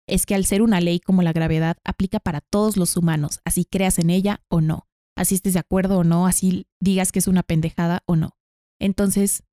es 0.08 0.26
que 0.26 0.36
al 0.36 0.46
ser 0.46 0.62
una 0.62 0.80
ley 0.80 1.00
como 1.00 1.24
la 1.24 1.34
gravedad 1.34 1.78
aplica 1.84 2.20
para 2.20 2.42
todos 2.42 2.78
los 2.78 2.96
humanos, 2.96 3.40
así 3.44 3.66
creas 3.66 3.98
en 3.98 4.10
ella 4.10 4.44
o 4.48 4.62
no, 4.62 4.88
así 5.16 5.36
estés 5.36 5.54
de 5.54 5.60
acuerdo 5.60 6.00
o 6.00 6.04
no, 6.04 6.28
así 6.28 6.68
digas 6.80 7.12
que 7.12 7.20
es 7.20 7.28
una 7.28 7.44
pendejada 7.44 8.04
o 8.06 8.16
no. 8.16 8.38
Entonces, 8.80 9.44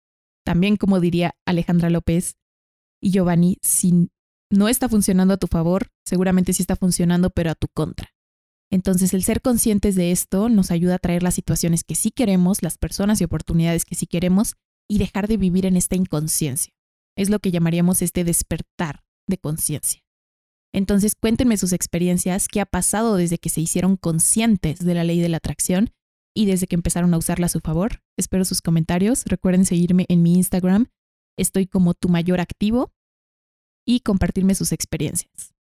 también 0.44 0.76
como 0.76 1.00
diría 1.00 1.36
Alejandra 1.46 1.90
López 1.90 2.36
y 3.00 3.10
Giovanni, 3.10 3.58
sin 3.62 4.10
no 4.50 4.68
está 4.68 4.88
funcionando 4.88 5.34
a 5.34 5.36
tu 5.36 5.46
favor, 5.46 5.88
seguramente 6.04 6.52
sí 6.52 6.62
está 6.62 6.76
funcionando, 6.76 7.30
pero 7.30 7.50
a 7.50 7.54
tu 7.54 7.68
contra. 7.68 8.14
Entonces, 8.70 9.14
el 9.14 9.24
ser 9.24 9.40
conscientes 9.40 9.94
de 9.94 10.10
esto 10.10 10.48
nos 10.48 10.70
ayuda 10.70 10.96
a 10.96 10.98
traer 10.98 11.22
las 11.22 11.34
situaciones 11.34 11.84
que 11.84 11.94
sí 11.94 12.10
queremos, 12.10 12.62
las 12.62 12.76
personas 12.76 13.20
y 13.20 13.24
oportunidades 13.24 13.84
que 13.84 13.94
sí 13.94 14.06
queremos, 14.06 14.56
y 14.88 14.98
dejar 14.98 15.28
de 15.28 15.36
vivir 15.36 15.66
en 15.66 15.76
esta 15.76 15.96
inconsciencia. 15.96 16.72
Es 17.16 17.30
lo 17.30 17.40
que 17.40 17.50
llamaríamos 17.50 18.02
este 18.02 18.24
despertar 18.24 19.04
de 19.26 19.38
conciencia. 19.38 20.02
Entonces, 20.72 21.14
cuéntenme 21.14 21.56
sus 21.56 21.72
experiencias, 21.72 22.46
qué 22.48 22.60
ha 22.60 22.66
pasado 22.66 23.16
desde 23.16 23.38
que 23.38 23.48
se 23.48 23.60
hicieron 23.60 23.96
conscientes 23.96 24.78
de 24.78 24.94
la 24.94 25.04
ley 25.04 25.20
de 25.20 25.28
la 25.28 25.38
atracción 25.38 25.90
y 26.34 26.46
desde 26.46 26.66
que 26.66 26.76
empezaron 26.76 27.12
a 27.14 27.18
usarla 27.18 27.46
a 27.46 27.50
su 27.50 27.60
favor. 27.60 28.02
Espero 28.18 28.44
sus 28.44 28.60
comentarios. 28.60 29.24
Recuerden 29.24 29.64
seguirme 29.64 30.04
en 30.08 30.22
mi 30.22 30.34
Instagram. 30.34 30.86
Estoy 31.36 31.66
como 31.66 31.94
tu 31.94 32.08
mayor 32.08 32.40
activo 32.40 32.92
y 33.88 34.00
compartirme 34.00 34.54
sus 34.54 34.72
experiencias. 34.72 35.54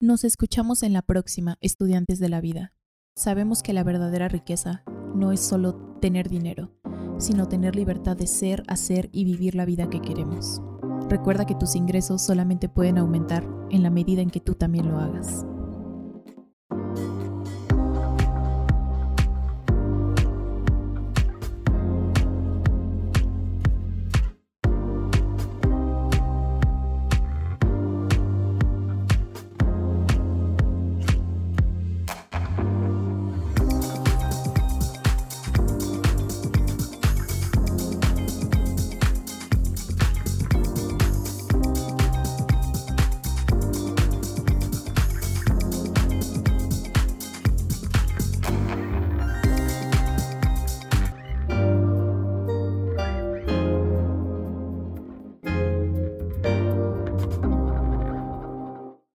Nos 0.00 0.22
escuchamos 0.22 0.84
en 0.84 0.92
la 0.92 1.02
próxima, 1.02 1.58
estudiantes 1.60 2.20
de 2.20 2.28
la 2.28 2.40
vida. 2.40 2.72
Sabemos 3.16 3.64
que 3.64 3.72
la 3.72 3.82
verdadera 3.82 4.28
riqueza 4.28 4.84
no 5.16 5.32
es 5.32 5.40
solo 5.40 5.74
tener 6.00 6.28
dinero, 6.28 6.70
sino 7.18 7.48
tener 7.48 7.74
libertad 7.74 8.16
de 8.16 8.28
ser, 8.28 8.62
hacer 8.68 9.10
y 9.12 9.24
vivir 9.24 9.56
la 9.56 9.64
vida 9.64 9.90
que 9.90 10.00
queremos. 10.00 10.62
Recuerda 11.08 11.44
que 11.44 11.56
tus 11.56 11.74
ingresos 11.74 12.22
solamente 12.22 12.68
pueden 12.68 12.98
aumentar 12.98 13.44
en 13.70 13.82
la 13.82 13.90
medida 13.90 14.22
en 14.22 14.30
que 14.30 14.38
tú 14.38 14.54
también 14.54 14.88
lo 14.88 15.00
hagas. 15.00 15.44